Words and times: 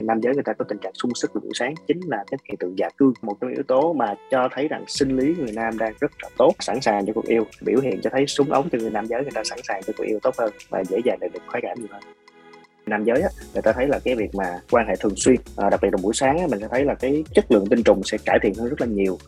nam 0.00 0.20
giới 0.20 0.34
người 0.34 0.42
ta 0.42 0.52
có 0.52 0.64
tình 0.68 0.78
trạng 0.78 0.92
sung 0.94 1.14
sức 1.14 1.34
vào 1.34 1.40
buổi 1.40 1.52
sáng 1.54 1.74
chính 1.86 2.00
là 2.06 2.24
cái 2.30 2.38
hiện 2.48 2.56
tượng 2.56 2.78
dạ 2.78 2.88
cương 2.96 3.12
một 3.22 3.36
trong 3.40 3.50
yếu 3.50 3.62
tố 3.68 3.92
mà 3.92 4.14
cho 4.30 4.48
thấy 4.54 4.68
rằng 4.68 4.84
sinh 4.88 5.16
lý 5.16 5.34
người 5.38 5.52
nam 5.52 5.78
đang 5.78 5.92
rất 6.00 6.10
là 6.22 6.28
tốt 6.36 6.52
sẵn 6.60 6.80
sàng 6.80 7.06
cho 7.06 7.12
cuộc 7.12 7.26
yêu 7.26 7.46
biểu 7.60 7.80
hiện 7.80 8.00
cho 8.02 8.10
thấy 8.12 8.26
súng 8.26 8.52
ống 8.52 8.68
cho 8.70 8.78
người 8.78 8.90
nam 8.90 9.06
giới 9.06 9.22
người 9.22 9.32
ta 9.34 9.44
sẵn 9.44 9.58
sàng 9.62 9.82
cho 9.86 9.92
cuộc 9.96 10.04
yêu 10.04 10.18
tốt 10.22 10.34
hơn 10.38 10.52
và 10.68 10.84
dễ 10.84 10.98
dàng 11.04 11.18
đạt 11.20 11.32
được 11.32 11.40
khoái 11.46 11.62
cảm 11.62 11.78
nhiều 11.78 11.88
hơn. 11.90 12.02
Nam 12.86 13.04
giới 13.04 13.20
á, 13.20 13.28
người 13.52 13.62
ta 13.62 13.72
thấy 13.72 13.86
là 13.86 13.98
cái 14.04 14.14
việc 14.14 14.34
mà 14.34 14.60
quan 14.70 14.86
hệ 14.88 14.94
thường 15.00 15.16
xuyên 15.16 15.36
à, 15.56 15.70
đặc 15.70 15.80
biệt 15.82 15.88
là 15.92 15.98
buổi 16.02 16.14
sáng 16.14 16.38
á, 16.38 16.46
mình 16.50 16.60
sẽ 16.60 16.68
thấy 16.70 16.84
là 16.84 16.94
cái 16.94 17.24
chất 17.34 17.50
lượng 17.50 17.66
tinh 17.70 17.82
trùng 17.82 18.02
sẽ 18.04 18.18
cải 18.24 18.38
thiện 18.42 18.54
hơn 18.54 18.68
rất 18.68 18.80
là 18.80 18.86
nhiều. 18.86 19.18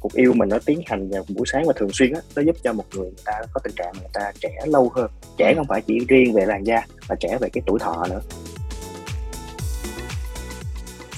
Cuộc 0.00 0.12
yêu 0.12 0.32
mình 0.32 0.48
nó 0.48 0.58
tiến 0.66 0.80
hành 0.86 1.08
vào 1.08 1.24
buổi 1.28 1.46
sáng 1.46 1.64
và 1.66 1.72
thường 1.76 1.90
xuyên 1.92 2.12
á 2.12 2.20
nó 2.36 2.42
giúp 2.42 2.56
cho 2.62 2.72
một 2.72 2.84
người 2.94 3.04
người 3.04 3.22
ta 3.24 3.32
có 3.52 3.60
tình 3.64 3.74
trạng 3.76 3.92
người 4.00 4.10
ta 4.12 4.32
trẻ 4.40 4.56
lâu 4.66 4.90
hơn. 4.94 5.10
Trẻ 5.36 5.54
không 5.56 5.66
phải 5.68 5.80
chỉ 5.86 5.98
riêng 6.08 6.34
về 6.34 6.46
làn 6.46 6.64
da 6.64 6.86
mà 7.08 7.14
trẻ 7.20 7.38
về 7.40 7.48
cái 7.52 7.62
tuổi 7.66 7.78
thọ 7.78 8.06
nữa. 8.10 8.20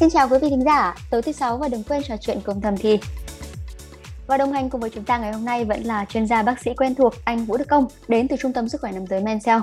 Xin 0.00 0.08
chào 0.10 0.28
quý 0.30 0.38
vị 0.42 0.48
thính 0.50 0.64
giả, 0.64 0.94
tối 1.10 1.22
thứ 1.22 1.32
sáu 1.32 1.58
và 1.58 1.68
đừng 1.72 1.82
quên 1.88 2.02
trò 2.02 2.14
chuyện 2.20 2.36
cùng 2.44 2.60
thầm 2.60 2.74
thì. 2.78 2.98
Và 4.26 4.36
đồng 4.36 4.52
hành 4.52 4.70
cùng 4.70 4.80
với 4.80 4.90
chúng 4.90 5.04
ta 5.04 5.18
ngày 5.18 5.32
hôm 5.32 5.44
nay 5.44 5.64
vẫn 5.64 5.80
là 5.84 6.04
chuyên 6.04 6.26
gia 6.26 6.42
bác 6.42 6.60
sĩ 6.60 6.74
quen 6.76 6.94
thuộc 6.94 7.12
anh 7.24 7.38
Vũ 7.38 7.56
Đức 7.56 7.68
Công 7.68 7.86
đến 8.08 8.28
từ 8.28 8.36
Trung 8.36 8.52
tâm 8.52 8.68
Sức 8.68 8.80
khỏe 8.80 8.92
Nam 8.92 9.06
giới 9.06 9.20
Mencell. 9.20 9.60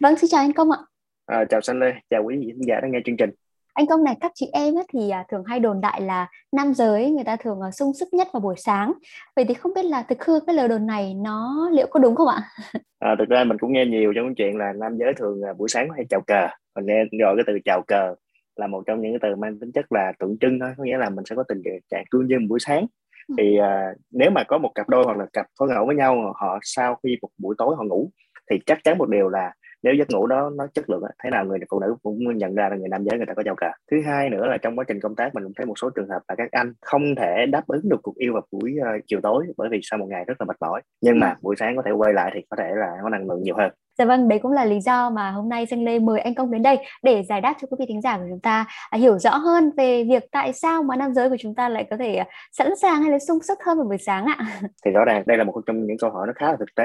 Vâng, 0.00 0.16
xin 0.16 0.30
chào 0.30 0.40
anh 0.40 0.52
Công 0.52 0.70
ạ. 0.70 0.78
À, 1.26 1.44
chào 1.50 1.60
San 1.60 1.80
Lê, 1.80 1.92
chào 2.10 2.22
quý 2.24 2.36
vị 2.40 2.52
khán 2.52 2.60
giả 2.68 2.80
đang 2.82 2.92
nghe 2.92 2.98
chương 3.04 3.16
trình. 3.16 3.30
Anh 3.72 3.86
Công 3.86 4.04
này, 4.04 4.16
các 4.20 4.32
chị 4.34 4.46
em 4.52 4.78
ấy 4.78 4.84
thì 4.92 5.10
à, 5.10 5.24
thường 5.30 5.44
hay 5.46 5.60
đồn 5.60 5.80
đại 5.80 6.00
là 6.00 6.28
nam 6.52 6.74
giới 6.74 7.10
người 7.10 7.24
ta 7.24 7.36
thường 7.36 7.60
à, 7.60 7.70
sung 7.70 7.92
sức 7.94 8.08
nhất 8.12 8.28
vào 8.32 8.40
buổi 8.40 8.54
sáng. 8.58 8.92
Vậy 9.36 9.44
thì 9.44 9.54
không 9.54 9.74
biết 9.74 9.84
là 9.84 10.02
thực 10.02 10.24
hư 10.24 10.40
cái 10.46 10.54
lời 10.54 10.68
đồn 10.68 10.86
này 10.86 11.14
nó 11.14 11.68
liệu 11.72 11.86
có 11.90 12.00
đúng 12.00 12.16
không 12.16 12.28
ạ? 12.28 12.42
À, 12.98 13.14
thực 13.18 13.28
ra 13.28 13.44
mình 13.44 13.58
cũng 13.58 13.72
nghe 13.72 13.84
nhiều 13.86 14.12
trong 14.16 14.34
chuyện 14.34 14.56
là 14.58 14.72
nam 14.72 14.96
giới 14.98 15.12
thường 15.18 15.42
à, 15.42 15.52
buổi 15.58 15.68
sáng 15.68 15.88
hay 15.96 16.04
chào 16.10 16.20
cờ. 16.26 16.48
Mình 16.76 16.86
nghe 16.86 17.04
gọi 17.20 17.36
cái 17.36 17.44
từ 17.46 17.58
chào 17.64 17.82
cờ 17.86 18.14
là 18.56 18.66
một 18.66 18.82
trong 18.86 19.00
những 19.00 19.12
cái 19.12 19.30
từ 19.30 19.36
mang 19.36 19.58
tính 19.58 19.72
chất 19.72 19.92
là 19.92 20.12
tượng 20.18 20.38
trưng 20.38 20.60
thôi, 20.60 20.70
có 20.76 20.84
nghĩa 20.84 20.98
là 20.98 21.10
mình 21.10 21.24
sẽ 21.24 21.36
có 21.36 21.42
tình 21.48 21.62
trạng 21.90 22.04
cương 22.10 22.28
dương 22.28 22.48
buổi 22.48 22.60
sáng 22.60 22.86
ừ. 23.28 23.34
thì 23.38 23.58
uh, 23.60 23.96
nếu 24.10 24.30
mà 24.30 24.44
có 24.48 24.58
một 24.58 24.70
cặp 24.74 24.88
đôi 24.88 25.04
hoặc 25.04 25.16
là 25.16 25.26
cặp 25.32 25.46
phối 25.58 25.68
ngẫu 25.68 25.86
với 25.86 25.96
nhau 25.96 26.32
họ 26.36 26.58
sau 26.62 26.98
khi 27.02 27.16
một 27.22 27.28
buổi 27.38 27.54
tối 27.58 27.76
họ 27.76 27.84
ngủ 27.84 28.10
thì 28.50 28.58
chắc 28.66 28.78
chắn 28.84 28.98
một 28.98 29.08
điều 29.08 29.28
là 29.28 29.52
nếu 29.84 29.94
giấc 29.94 30.10
ngủ 30.10 30.26
đó 30.26 30.50
nó 30.56 30.66
chất 30.74 30.90
lượng 30.90 31.02
thế 31.24 31.30
nào 31.30 31.44
người 31.44 31.58
phụ 31.70 31.80
nữ 31.80 31.96
cũng 32.02 32.36
nhận 32.36 32.54
ra 32.54 32.68
là 32.68 32.76
người 32.76 32.88
nam 32.88 33.04
giới 33.04 33.18
người 33.18 33.26
ta 33.26 33.34
có 33.34 33.42
giàu 33.46 33.54
cả. 33.54 33.72
Thứ 33.90 33.96
hai 34.06 34.30
nữa 34.30 34.46
là 34.46 34.56
trong 34.62 34.78
quá 34.78 34.84
trình 34.88 35.00
công 35.00 35.16
tác 35.16 35.34
mình 35.34 35.44
cũng 35.44 35.52
thấy 35.56 35.66
một 35.66 35.78
số 35.78 35.90
trường 35.90 36.08
hợp 36.08 36.20
là 36.28 36.34
các 36.38 36.48
anh 36.52 36.72
không 36.80 37.02
thể 37.16 37.46
đáp 37.46 37.62
ứng 37.66 37.88
được 37.88 38.00
cuộc 38.02 38.16
yêu 38.16 38.32
vào 38.32 38.42
buổi 38.52 38.76
uh, 38.80 39.02
chiều 39.06 39.20
tối 39.22 39.46
bởi 39.56 39.68
vì 39.68 39.80
sau 39.82 39.98
một 39.98 40.06
ngày 40.08 40.24
rất 40.24 40.34
là 40.40 40.44
mệt 40.44 40.56
mỏi. 40.60 40.80
Nhưng 41.00 41.20
mà 41.20 41.36
buổi 41.42 41.56
sáng 41.58 41.76
có 41.76 41.82
thể 41.86 41.90
quay 41.90 42.12
lại 42.12 42.30
thì 42.34 42.40
có 42.50 42.56
thể 42.56 42.68
là 42.74 42.90
có 43.02 43.08
năng 43.08 43.28
lượng 43.28 43.42
nhiều 43.42 43.56
hơn. 43.56 43.70
Dạ 43.98 44.04
vâng, 44.04 44.28
đấy 44.28 44.38
cũng 44.42 44.52
là 44.52 44.64
lý 44.64 44.80
do 44.80 45.10
mà 45.10 45.30
hôm 45.30 45.48
nay 45.48 45.66
Danh 45.66 45.84
Lê 45.84 45.98
mời 45.98 46.20
anh 46.20 46.34
Công 46.34 46.50
đến 46.50 46.62
đây 46.62 46.78
để 47.02 47.22
giải 47.28 47.40
đáp 47.40 47.54
cho 47.60 47.66
quý 47.70 47.76
vị 47.78 47.86
thính 47.88 48.00
giả 48.00 48.18
của 48.18 48.24
chúng 48.30 48.40
ta 48.40 48.66
à, 48.90 48.98
hiểu 48.98 49.18
rõ 49.18 49.36
hơn 49.36 49.70
về 49.76 50.04
việc 50.04 50.22
tại 50.32 50.52
sao 50.52 50.82
mà 50.82 50.96
nam 50.96 51.14
giới 51.14 51.30
của 51.30 51.36
chúng 51.38 51.54
ta 51.54 51.68
lại 51.68 51.86
có 51.90 51.96
thể 51.96 52.14
à, 52.14 52.26
sẵn 52.52 52.76
sàng 52.82 53.02
hay 53.02 53.12
là 53.12 53.18
sung 53.18 53.38
sức 53.42 53.58
hơn 53.66 53.78
vào 53.78 53.86
buổi 53.86 53.98
sáng 53.98 54.26
ạ. 54.26 54.46
Thì 54.84 54.90
rõ 54.90 55.04
ràng 55.04 55.22
đây 55.26 55.36
là 55.36 55.44
một 55.44 55.62
trong 55.66 55.86
những 55.86 55.98
câu 55.98 56.10
hỏi 56.10 56.26
nó 56.26 56.32
khá 56.36 56.46
là 56.46 56.56
thực 56.56 56.74
tế 56.76 56.84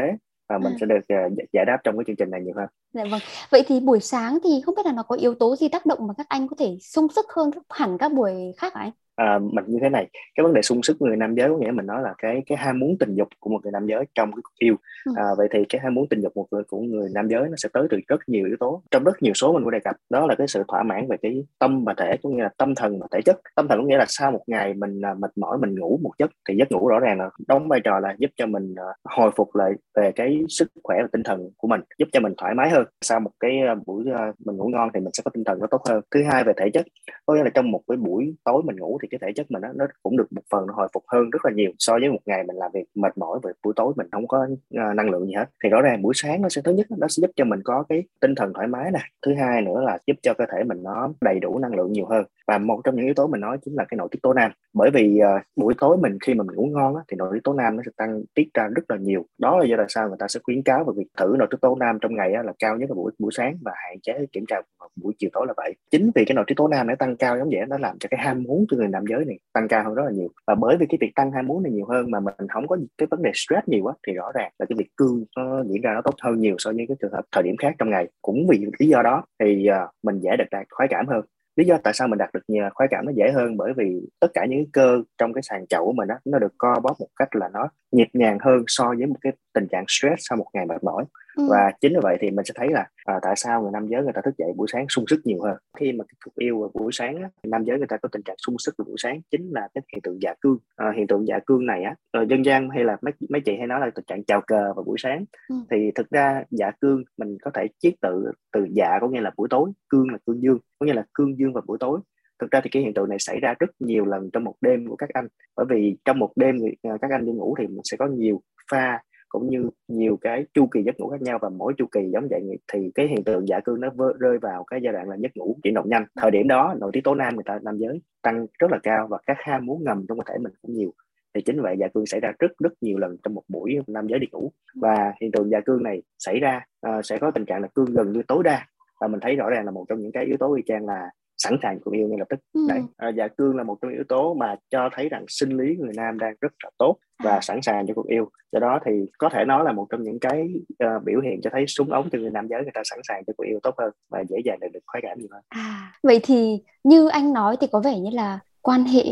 và 0.49 0.57
mình 0.57 0.73
à. 0.73 0.77
sẽ 0.79 0.85
được 0.85 0.99
uh, 0.99 1.33
giải 1.53 1.65
đáp 1.65 1.77
trong 1.83 1.97
cái 1.97 2.03
chương 2.07 2.15
trình 2.15 2.29
này 2.29 2.41
nhiều 2.41 2.53
hơn. 2.57 2.67
Dạ 2.93 3.03
vâng. 3.11 3.19
Vậy 3.49 3.63
thì 3.67 3.79
buổi 3.79 3.99
sáng 3.99 4.37
thì 4.43 4.49
không 4.65 4.75
biết 4.75 4.85
là 4.85 4.91
nó 4.91 5.03
có 5.03 5.15
yếu 5.15 5.33
tố 5.35 5.55
gì 5.55 5.69
tác 5.69 5.85
động 5.85 6.07
mà 6.07 6.13
các 6.17 6.25
anh 6.29 6.47
có 6.47 6.55
thể 6.59 6.77
sung 6.81 7.07
sức 7.15 7.25
hơn 7.35 7.51
hẳn 7.69 7.97
các 7.97 8.13
buổi 8.13 8.33
khác 8.57 8.73
hả 8.75 8.81
anh? 8.81 8.91
À, 9.19 9.39
mình 9.39 9.65
như 9.67 9.77
thế 9.81 9.89
này 9.89 10.07
cái 10.35 10.43
vấn 10.43 10.53
đề 10.53 10.61
sung 10.61 10.83
sức 10.83 11.01
người 11.01 11.17
nam 11.17 11.35
giới 11.35 11.49
có 11.49 11.57
nghĩa 11.57 11.71
mình 11.71 11.85
nói 11.85 12.01
là 12.03 12.13
cái 12.17 12.43
cái 12.45 12.57
ham 12.57 12.79
muốn 12.79 12.97
tình 12.99 13.15
dục 13.15 13.27
của 13.39 13.49
một 13.49 13.59
người 13.63 13.71
nam 13.71 13.87
giới 13.87 14.05
trong 14.15 14.31
cái 14.31 14.41
cuộc 14.43 14.55
yêu. 14.59 14.75
À, 15.15 15.23
vậy 15.37 15.47
thì 15.51 15.59
cái 15.69 15.81
ham 15.83 15.93
muốn 15.93 16.07
tình 16.09 16.21
dục 16.21 16.31
một 16.35 16.47
người 16.51 16.63
của 16.63 16.79
người 16.79 17.09
nam 17.13 17.27
giới 17.27 17.41
nó 17.41 17.55
sẽ 17.57 17.69
tới 17.73 17.87
từ 17.89 17.97
rất 18.07 18.19
nhiều 18.27 18.45
yếu 18.45 18.55
tố 18.59 18.81
trong 18.91 19.03
rất 19.03 19.21
nhiều 19.21 19.33
số 19.33 19.53
mình 19.53 19.63
có 19.65 19.71
đề 19.71 19.79
cập. 19.79 19.95
Đó 20.09 20.27
là 20.27 20.35
cái 20.35 20.47
sự 20.47 20.63
thỏa 20.67 20.83
mãn 20.83 21.07
về 21.09 21.17
cái 21.21 21.43
tâm 21.59 21.85
và 21.85 21.93
thể 21.97 22.17
có 22.23 22.29
nghĩa 22.29 22.43
là 22.43 22.49
tâm 22.57 22.75
thần 22.75 22.99
và 22.99 23.07
thể 23.11 23.21
chất. 23.21 23.39
Tâm 23.55 23.67
thần 23.67 23.79
có 23.79 23.85
nghĩa 23.85 23.97
là 23.97 24.05
sau 24.07 24.31
một 24.31 24.43
ngày 24.47 24.73
mình 24.73 25.01
uh, 25.11 25.17
mệt 25.19 25.31
mỏi 25.37 25.57
mình 25.57 25.75
ngủ 25.79 25.99
một 26.03 26.11
giấc 26.19 26.31
thì 26.49 26.55
giấc 26.57 26.71
ngủ 26.71 26.87
rõ 26.87 26.99
ràng 26.99 27.19
là 27.19 27.29
đóng 27.47 27.67
vai 27.67 27.79
trò 27.83 27.99
là 27.99 28.15
giúp 28.17 28.31
cho 28.35 28.45
mình 28.45 28.71
uh, 28.71 28.95
hồi 29.03 29.31
phục 29.35 29.55
lại 29.55 29.71
về 29.95 30.11
cái 30.11 30.41
sức 30.49 30.67
khỏe 30.83 30.97
và 31.01 31.07
tinh 31.11 31.23
thần 31.23 31.49
của 31.57 31.67
mình 31.67 31.81
giúp 31.97 32.07
cho 32.11 32.19
mình 32.19 32.33
thoải 32.37 32.53
mái 32.53 32.69
hơn. 32.69 32.85
Sau 33.01 33.19
một 33.19 33.31
cái 33.39 33.59
uh, 33.71 33.87
buổi 33.87 34.05
mình 34.45 34.57
ngủ 34.57 34.67
ngon 34.67 34.89
thì 34.93 34.99
mình 34.99 35.13
sẽ 35.13 35.21
có 35.25 35.31
tinh 35.33 35.43
thần 35.43 35.59
nó 35.59 35.67
tốt 35.67 35.81
hơn. 35.89 36.01
Thứ 36.11 36.23
hai 36.31 36.43
về 36.43 36.53
thể 36.57 36.69
chất 36.73 36.85
có 37.29 37.35
nghĩa 37.35 37.43
là 37.43 37.49
trong 37.53 37.71
một 37.71 37.81
cái 37.87 37.97
buổi 37.97 38.35
tối 38.43 38.61
mình 38.65 38.75
ngủ 38.75 38.99
thì 39.01 39.07
cái 39.11 39.19
thể 39.21 39.31
chất 39.35 39.51
mình 39.51 39.61
nó, 39.61 39.67
nó 39.75 39.85
cũng 40.03 40.17
được 40.17 40.33
một 40.33 40.41
phần 40.51 40.67
nó 40.67 40.73
hồi 40.73 40.87
phục 40.93 41.03
hơn 41.07 41.29
rất 41.29 41.45
là 41.45 41.51
nhiều 41.51 41.71
so 41.79 41.93
với 41.99 42.09
một 42.09 42.19
ngày 42.25 42.43
mình 42.43 42.55
làm 42.55 42.71
việc 42.73 42.83
mệt 42.95 43.17
mỏi 43.17 43.39
về 43.43 43.51
buổi 43.63 43.73
tối 43.75 43.93
mình 43.95 44.07
không 44.11 44.27
có 44.27 44.47
uh, 44.51 44.95
năng 44.95 45.09
lượng 45.09 45.25
gì 45.25 45.33
hết. 45.33 45.45
Thì 45.63 45.69
rõ 45.69 45.81
ràng 45.81 46.01
buổi 46.01 46.13
sáng 46.15 46.41
nó 46.41 46.49
sẽ 46.49 46.61
thứ 46.65 46.73
nhất 46.73 46.87
nó 46.97 47.07
sẽ 47.07 47.21
giúp 47.21 47.31
cho 47.35 47.45
mình 47.45 47.59
có 47.63 47.83
cái 47.89 48.03
tinh 48.21 48.35
thần 48.35 48.53
thoải 48.53 48.67
mái 48.67 48.91
nè 48.91 48.99
thứ 49.25 49.33
hai 49.33 49.61
nữa 49.61 49.81
là 49.81 49.97
giúp 50.07 50.13
cho 50.21 50.33
cơ 50.33 50.45
thể 50.51 50.63
mình 50.63 50.83
nó 50.83 51.09
đầy 51.21 51.39
đủ 51.39 51.59
năng 51.59 51.75
lượng 51.75 51.91
nhiều 51.91 52.05
hơn. 52.05 52.25
Và 52.47 52.57
một 52.57 52.81
trong 52.83 52.95
những 52.95 53.05
yếu 53.05 53.13
tố 53.13 53.27
mình 53.27 53.41
nói 53.41 53.57
chính 53.65 53.73
là 53.73 53.85
cái 53.89 53.95
nội 53.97 54.07
tiết 54.11 54.19
tố 54.23 54.33
nam. 54.33 54.51
Bởi 54.73 54.89
vì 54.93 55.19
uh, 55.21 55.41
buổi 55.55 55.73
tối 55.79 55.97
mình 55.97 56.17
khi 56.21 56.33
mà 56.33 56.43
mình 56.43 56.55
ngủ 56.55 56.65
ngon 56.65 56.95
á, 56.95 57.01
thì 57.07 57.17
nội 57.17 57.29
tiết 57.33 57.43
tố 57.43 57.53
nam 57.53 57.75
nó 57.75 57.83
sẽ 57.85 57.91
tăng 57.97 58.21
tiết 58.35 58.47
ra 58.53 58.67
rất 58.75 58.83
là 58.89 58.97
nhiều. 58.97 59.25
Đó 59.37 59.57
là 59.57 59.65
do 59.65 59.75
là 59.75 59.85
sao 59.89 60.07
người 60.07 60.17
ta 60.19 60.27
sẽ 60.27 60.39
khuyến 60.43 60.63
cáo 60.63 60.83
về 60.83 60.93
việc 60.97 61.07
thử 61.17 61.35
nội 61.39 61.47
tiết 61.51 61.57
tố 61.61 61.75
nam 61.75 61.97
trong 62.01 62.15
ngày 62.15 62.33
á, 62.33 62.43
là 62.43 62.53
cao 62.59 62.77
nhất 62.77 62.89
là 62.89 62.95
buổi 62.95 63.11
buổi 63.19 63.31
sáng 63.33 63.57
và 63.61 63.71
hạn 63.75 63.99
chế 64.01 64.25
kiểm 64.31 64.45
tra 64.47 64.61
buổi 65.01 65.13
chiều 65.19 65.29
tối 65.33 65.45
là 65.47 65.53
vậy. 65.57 65.75
Chính 65.91 66.11
vì 66.15 66.25
cái 66.25 66.35
nội 66.35 66.45
tiết 66.47 66.55
tố 66.57 66.67
nam 66.67 66.87
nó 66.87 66.95
tăng 66.95 67.17
cao 67.19 67.37
giống 67.37 67.49
vậy 67.51 67.61
nó 67.67 67.77
làm 67.77 67.97
cho 67.99 68.07
cái 68.11 68.19
ham 68.23 68.43
muốn 68.43 68.65
của 68.69 68.77
người 68.77 68.87
nam 68.87 69.03
giới 69.09 69.25
này 69.25 69.39
tăng 69.53 69.67
cao 69.67 69.83
hơn 69.83 69.93
rất 69.93 70.03
là 70.05 70.11
nhiều. 70.11 70.29
Và 70.47 70.55
bởi 70.55 70.77
vì 70.77 70.85
cái 70.89 70.97
việc 71.01 71.11
tăng 71.15 71.31
ham 71.31 71.47
muốn 71.47 71.63
này 71.63 71.71
nhiều 71.71 71.85
hơn 71.85 72.11
mà 72.11 72.19
mình 72.19 72.47
không 72.49 72.67
có 72.67 72.77
cái 72.97 73.07
vấn 73.11 73.21
đề 73.21 73.31
stress 73.33 73.67
nhiều 73.67 73.83
quá 73.83 73.93
thì 74.07 74.13
rõ 74.13 74.31
ràng 74.33 74.51
là 74.59 74.65
cái 74.69 74.75
việc 74.79 74.89
cương 74.97 75.25
nó 75.37 75.63
diễn 75.63 75.81
ra 75.81 75.93
nó 75.93 76.01
tốt 76.01 76.15
hơn 76.21 76.39
nhiều 76.39 76.55
so 76.57 76.71
với 76.71 76.85
cái 76.87 76.97
trường 77.01 77.11
hợp 77.11 77.23
thời 77.31 77.43
điểm 77.43 77.55
khác 77.57 77.75
trong 77.77 77.89
ngày. 77.89 78.07
Cũng 78.21 78.47
vì 78.49 78.65
lý 78.79 78.87
do 78.87 79.01
đó 79.01 79.23
thì 79.39 79.67
uh, 79.69 79.89
mình 80.03 80.19
dễ 80.19 80.37
được 80.37 80.45
đạt 80.51 80.67
khoái 80.69 80.87
cảm 80.87 81.07
hơn. 81.07 81.21
Lý 81.55 81.65
do 81.65 81.77
tại 81.83 81.93
sao 81.93 82.07
mình 82.07 82.17
đạt 82.17 82.29
được 82.33 82.39
nhiều 82.47 82.63
khoái 82.73 82.87
cảm 82.91 83.05
nó 83.05 83.11
dễ 83.15 83.31
hơn 83.31 83.57
bởi 83.57 83.73
vì 83.77 84.01
tất 84.19 84.27
cả 84.33 84.45
những 84.45 84.71
cơ 84.71 85.01
trong 85.17 85.33
cái 85.33 85.41
sàn 85.41 85.67
chậu 85.67 85.85
của 85.85 85.93
mình 85.93 86.07
đó, 86.07 86.15
nó 86.25 86.39
được 86.39 86.53
co 86.57 86.79
bóp 86.83 86.95
một 86.99 87.07
cách 87.15 87.35
là 87.35 87.49
nó 87.53 87.69
nhịp 87.91 88.07
nhàng 88.13 88.37
hơn 88.41 88.63
so 88.67 88.93
với 88.97 89.07
một 89.07 89.15
cái 89.21 89.33
tình 89.53 89.67
trạng 89.67 89.83
stress 89.87 90.15
sau 90.17 90.37
một 90.37 90.45
ngày 90.53 90.65
mệt 90.65 90.83
mỏi 90.83 91.05
ừ. 91.39 91.47
và 91.49 91.71
chính 91.81 91.93
vì 91.93 91.99
vậy 92.03 92.17
thì 92.21 92.31
mình 92.31 92.45
sẽ 92.45 92.53
thấy 92.55 92.69
là 92.69 92.87
à, 93.05 93.19
tại 93.21 93.33
sao 93.35 93.61
người 93.61 93.71
nam 93.73 93.87
giới 93.87 94.03
người 94.03 94.13
ta 94.13 94.21
thức 94.25 94.37
dậy 94.37 94.49
buổi 94.55 94.67
sáng 94.71 94.85
sung 94.89 95.05
sức 95.07 95.21
nhiều 95.23 95.41
hơn? 95.41 95.57
Khi 95.79 95.91
mà 95.91 96.05
cuộc 96.25 96.35
yêu 96.35 96.59
vào 96.59 96.71
buổi 96.73 96.91
sáng 96.91 97.21
á, 97.21 97.29
nam 97.43 97.63
giới 97.63 97.77
người 97.77 97.87
ta 97.87 97.97
có 97.97 98.09
tình 98.11 98.21
trạng 98.23 98.35
sung 98.37 98.55
sức 98.59 98.75
vào 98.77 98.85
buổi 98.85 98.95
sáng 98.97 99.21
chính 99.31 99.49
là 99.51 99.67
cái 99.73 99.81
hiện 99.93 100.01
tượng 100.01 100.21
dạ 100.21 100.33
cương. 100.41 100.57
À, 100.75 100.93
hiện 100.95 101.07
tượng 101.07 101.27
dạ 101.27 101.39
cương 101.45 101.65
này 101.65 101.83
á 101.83 101.95
ờ, 102.11 102.25
dân 102.29 102.45
gian 102.45 102.69
hay 102.69 102.83
là 102.83 102.97
mấy 103.01 103.13
mấy 103.29 103.41
chị 103.41 103.57
hay 103.57 103.67
nói 103.67 103.79
là 103.79 103.89
tình 103.95 104.05
trạng 104.07 104.23
chào 104.23 104.41
cờ 104.47 104.73
vào 104.73 104.83
buổi 104.83 104.97
sáng. 104.99 105.25
Ừ. 105.49 105.55
thì 105.71 105.91
thực 105.95 106.09
ra 106.09 106.43
dạ 106.49 106.71
cương 106.81 107.03
mình 107.17 107.37
có 107.41 107.51
thể 107.53 107.67
chiết 107.79 107.93
tự 108.01 108.31
từ 108.51 108.67
dạ 108.71 108.97
có 109.01 109.07
nghĩa 109.07 109.21
là 109.21 109.31
buổi 109.37 109.47
tối 109.51 109.71
cương 109.89 110.09
là 110.09 110.17
cương 110.27 110.41
dương 110.41 110.59
có 110.79 110.85
nghĩa 110.85 110.93
là 110.93 111.05
cương 111.13 111.39
dương 111.39 111.53
vào 111.53 111.63
buổi 111.67 111.77
tối. 111.79 111.99
Thực 112.39 112.51
ra 112.51 112.61
thì 112.63 112.69
cái 112.69 112.83
hiện 112.83 112.93
tượng 112.93 113.09
này 113.09 113.19
xảy 113.19 113.39
ra 113.39 113.53
rất 113.59 113.69
nhiều 113.79 114.05
lần 114.05 114.29
trong 114.33 114.43
một 114.43 114.55
đêm 114.61 114.87
của 114.87 114.95
các 114.95 115.09
anh. 115.13 115.27
Bởi 115.55 115.65
vì 115.69 115.97
trong 116.05 116.19
một 116.19 116.31
đêm 116.35 116.55
à, 116.83 116.91
các 117.01 117.11
anh 117.11 117.25
đi 117.25 117.31
ngủ 117.31 117.55
thì 117.59 117.67
mình 117.67 117.81
sẽ 117.83 117.97
có 117.97 118.07
nhiều 118.07 118.41
pha 118.71 118.99
cũng 119.29 119.49
như 119.49 119.69
nhiều 119.87 120.17
cái 120.21 120.45
chu 120.53 120.67
kỳ 120.67 120.83
giấc 120.83 120.99
ngủ 120.99 121.09
khác 121.09 121.21
nhau 121.21 121.39
và 121.41 121.49
mỗi 121.49 121.73
chu 121.77 121.85
kỳ 121.91 122.09
giống 122.13 122.27
vậy 122.29 122.41
thì 122.73 122.91
cái 122.95 123.07
hiện 123.07 123.23
tượng 123.23 123.47
dạ 123.47 123.59
cương 123.59 123.81
nó 123.81 123.89
rơi 124.19 124.37
vào 124.37 124.63
cái 124.63 124.79
giai 124.83 124.93
đoạn 124.93 125.09
là 125.09 125.15
giấc 125.19 125.37
ngủ 125.37 125.57
chuyển 125.63 125.73
động 125.73 125.89
nhanh. 125.89 126.05
Thời 126.15 126.31
điểm 126.31 126.47
đó 126.47 126.75
nội 126.79 126.91
tiết 126.93 127.03
tố 127.03 127.15
nam 127.15 127.35
người 127.35 127.43
ta 127.45 127.59
nam 127.61 127.77
giới 127.77 128.01
tăng 128.21 128.47
rất 128.59 128.71
là 128.71 128.79
cao 128.83 129.07
và 129.07 129.17
các 129.27 129.37
ham 129.39 129.65
muốn 129.65 129.83
ngầm 129.83 130.05
trong 130.07 130.17
cơ 130.17 130.23
thể 130.27 130.37
mình 130.37 130.53
cũng 130.61 130.73
nhiều. 130.73 130.93
Thì 131.33 131.41
chính 131.41 131.61
vậy 131.61 131.75
dạ 131.79 131.87
cương 131.93 132.05
xảy 132.05 132.19
ra 132.19 132.31
rất 132.39 132.51
rất 132.59 132.73
nhiều 132.81 132.97
lần 132.97 133.17
trong 133.23 133.33
một 133.33 133.43
buổi 133.47 133.79
nam 133.87 134.07
giới 134.07 134.19
đi 134.19 134.27
ngủ. 134.31 134.51
Và 134.75 135.13
hiện 135.21 135.31
tượng 135.31 135.49
dạ 135.49 135.59
cương 135.65 135.83
này 135.83 136.01
xảy 136.19 136.39
ra 136.39 136.61
uh, 136.87 137.05
sẽ 137.05 137.17
có 137.17 137.31
tình 137.31 137.45
trạng 137.45 137.61
là 137.61 137.67
cương 137.67 137.93
gần 137.93 138.11
như 138.11 138.21
tối 138.27 138.43
đa. 138.43 138.65
Và 139.01 139.07
mình 139.07 139.19
thấy 139.19 139.35
rõ 139.35 139.49
ràng 139.49 139.65
là 139.65 139.71
một 139.71 139.85
trong 139.89 140.01
những 140.01 140.11
cái 140.11 140.25
yếu 140.25 140.37
tố 140.37 140.55
y 140.55 140.63
chang 140.65 140.85
là 140.85 141.09
sẵn 141.39 141.57
sàng 141.63 141.79
cuộc 141.79 141.91
yêu 141.91 142.07
ngay 142.07 142.19
lập 142.19 142.25
tức 142.29 142.39
ừ. 142.53 142.61
đấy 142.69 142.81
à, 142.97 143.09
dạ 143.09 143.27
cương 143.27 143.57
là 143.57 143.63
một 143.63 143.77
trong 143.81 143.91
yếu 143.91 144.03
tố 144.09 144.33
mà 144.33 144.55
cho 144.69 144.89
thấy 144.95 145.09
rằng 145.09 145.25
sinh 145.27 145.57
lý 145.57 145.75
người 145.75 145.93
nam 145.95 146.19
đang 146.19 146.33
rất 146.41 146.53
là 146.63 146.69
tốt 146.77 146.95
và 147.23 147.31
à. 147.31 147.41
sẵn 147.41 147.61
sàng 147.61 147.87
cho 147.87 147.93
cuộc 147.93 148.07
yêu 148.07 148.29
do 148.51 148.59
đó 148.59 148.79
thì 148.85 148.91
có 149.17 149.29
thể 149.29 149.45
nói 149.45 149.63
là 149.63 149.71
một 149.71 149.87
trong 149.89 150.03
những 150.03 150.19
cái 150.19 150.49
uh, 150.83 151.03
biểu 151.03 151.21
hiện 151.21 151.39
cho 151.43 151.49
thấy 151.53 151.65
súng 151.67 151.91
ống 151.91 152.09
cho 152.11 152.19
người 152.19 152.31
nam 152.31 152.47
giới 152.47 152.61
người 152.61 152.71
ta 152.73 152.81
sẵn 152.83 152.99
sàng 153.03 153.23
cho 153.27 153.33
cuộc 153.37 153.43
yêu 153.43 153.59
tốt 153.63 153.75
hơn 153.77 153.91
và 154.09 154.23
dễ 154.29 154.37
dàng 154.45 154.59
được 154.73 154.79
khoái 154.87 155.01
cảm 155.01 155.17
nhiều 155.19 155.27
hơn 155.31 155.43
à, 155.49 155.93
vậy 156.03 156.19
thì 156.23 156.63
như 156.83 157.07
anh 157.07 157.33
nói 157.33 157.57
thì 157.61 157.67
có 157.71 157.79
vẻ 157.79 157.99
như 157.99 158.09
là 158.13 158.39
quan 158.61 158.83
hệ 158.83 159.03